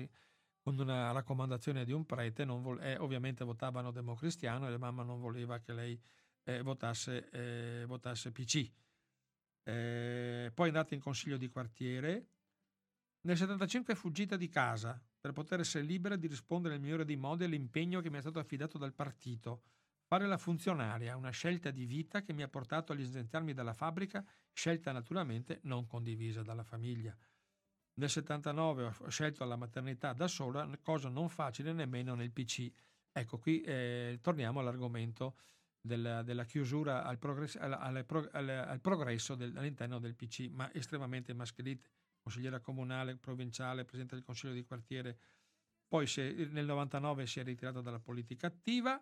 [0.62, 5.20] con una raccomandazione di un prete, vo- eh, ovviamente votavano democristiano e la mamma non
[5.20, 6.01] voleva che lei
[6.44, 8.70] eh, votasse, eh, votasse PC.
[9.62, 12.28] Eh, poi è andata in consiglio di quartiere.
[13.22, 17.16] Nel 75 è fuggita di casa per poter essere libera di rispondere nel migliore dei
[17.16, 19.62] modi all'impegno che mi è stato affidato dal partito.
[20.04, 24.24] Fare la funzionaria, una scelta di vita che mi ha portato a licenziarmi dalla fabbrica,
[24.52, 27.16] scelta naturalmente non condivisa dalla famiglia.
[27.94, 32.70] Nel 79 ho scelto la maternità da sola, cosa non facile nemmeno nel PC.
[33.10, 35.38] Ecco, qui eh, torniamo all'argomento
[35.80, 41.34] della, della chiusura al, progress, al, al, al progresso del, all'interno del PC, ma estremamente
[41.34, 41.88] maschilite
[42.26, 45.16] consigliera comunale, provinciale, presidente del consiglio di quartiere,
[45.86, 49.00] poi è, nel 99 si è ritirata dalla politica attiva,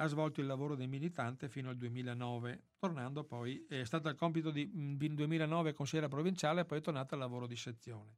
[0.00, 4.52] ha svolto il lavoro di militante fino al 2009, tornando poi, è stata il compito
[4.52, 8.16] di nel 2009 consigliera provinciale e poi è tornata al lavoro di sezione.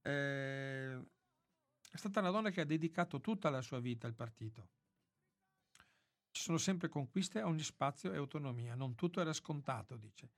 [0.00, 0.96] Eh,
[1.90, 4.68] è stata una donna che ha dedicato tutta la sua vita al partito.
[6.30, 10.30] Ci sono sempre conquiste a ogni spazio e autonomia, non tutto era scontato, dice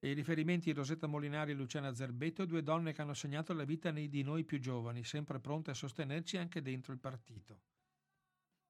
[0.00, 4.22] i riferimenti Rosetta Molinari e Luciana Zerbetto, due donne che hanno segnato la vita di
[4.22, 7.60] noi più giovani, sempre pronte a sostenerci anche dentro il partito.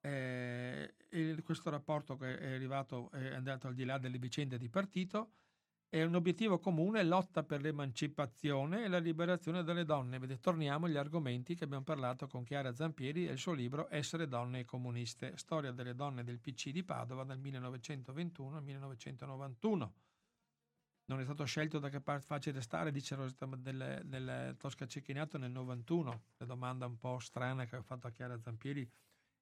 [0.01, 0.95] Eh,
[1.43, 5.33] questo rapporto che è arrivato è andato al di là delle vicende di partito
[5.91, 10.19] è un obiettivo comune lotta per l'emancipazione e la liberazione delle donne.
[10.39, 14.59] Torniamo agli argomenti che abbiamo parlato con Chiara Zampieri e il suo libro Essere donne
[14.59, 19.93] e comuniste, storia delle donne del PC di Padova dal 1921 al 1991.
[21.09, 25.37] Non è stato scelto da che parte facile stare, dice Rosetta del, del Tosca Cecchinato
[25.37, 28.87] nel 91, la domanda un po' strana che ho fatto a Chiara Zampieri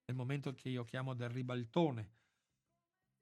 [0.06, 2.11] nel momento che io chiamo del ribaltone.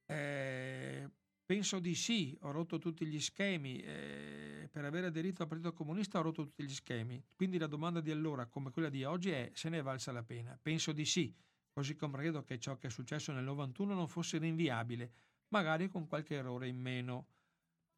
[0.06, 1.10] Eh,
[1.46, 6.18] Penso di sì, ho rotto tutti gli schemi, eh, per aver aderito al Partito Comunista
[6.18, 7.24] ho rotto tutti gli schemi.
[7.36, 10.24] Quindi la domanda di allora, come quella di oggi, è se ne è valsa la
[10.24, 10.58] pena.
[10.60, 11.32] Penso di sì,
[11.72, 15.12] così come credo che ciò che è successo nel 91 non fosse rinviabile,
[15.50, 17.28] magari con qualche errore in meno.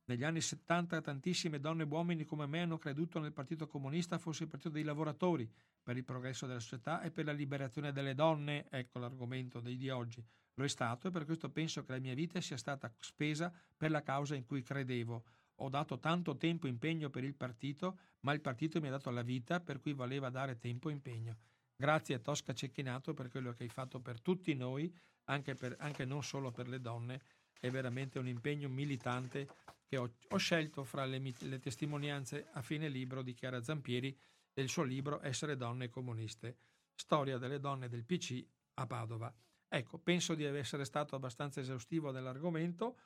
[0.10, 4.44] Negli anni 70 tantissime donne e uomini come me hanno creduto nel Partito Comunista fosse
[4.44, 5.52] il partito dei lavoratori,
[5.84, 10.24] per il progresso della società e per la liberazione delle donne, ecco l'argomento di oggi.
[10.54, 13.92] Lo è stato e per questo penso che la mia vita sia stata spesa per
[13.92, 15.26] la causa in cui credevo.
[15.56, 19.10] Ho dato tanto tempo e impegno per il partito, ma il partito mi ha dato
[19.10, 21.38] la vita, per cui valeva dare tempo e impegno.
[21.76, 24.90] Grazie a Tosca Cecchinato per quello che hai fatto per tutti noi,
[25.26, 27.22] anche, per, anche non solo per le donne.
[27.60, 29.48] È veramente un impegno militante
[29.88, 34.16] che ho, ho scelto fra le, le testimonianze a fine libro di Chiara Zampieri
[34.54, 36.58] del suo libro Essere donne comuniste,
[36.94, 38.46] storia delle donne del PC
[38.76, 39.34] a Padova.
[39.70, 42.98] Ecco, penso di essere stato abbastanza esaustivo dell'argomento.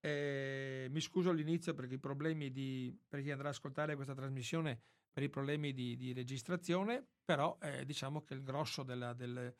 [0.00, 4.80] Eh, mi scuso all'inizio perché i problemi di, per chi andrà a ascoltare questa trasmissione,
[5.12, 9.54] per i problemi di, di registrazione, però eh, diciamo che il grosso, della, del,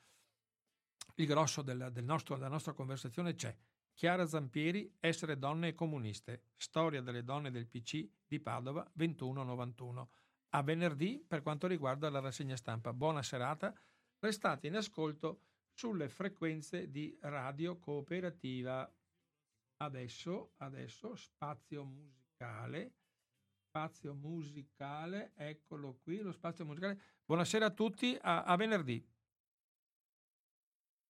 [1.15, 3.57] il grosso della, del nostro, della nostra conversazione c'è.
[3.97, 10.11] Chiara Zampieri, Essere donne e comuniste, storia delle donne del PC di Padova 2191.
[10.51, 12.93] A venerdì per quanto riguarda la rassegna stampa.
[12.93, 13.75] Buona serata,
[14.19, 15.41] restate in ascolto
[15.73, 18.87] sulle frequenze di radio cooperativa.
[19.79, 22.93] Adesso, adesso spazio musicale,
[23.67, 27.01] spazio musicale, eccolo qui, lo spazio musicale.
[27.25, 29.03] Buonasera a tutti, a, a venerdì.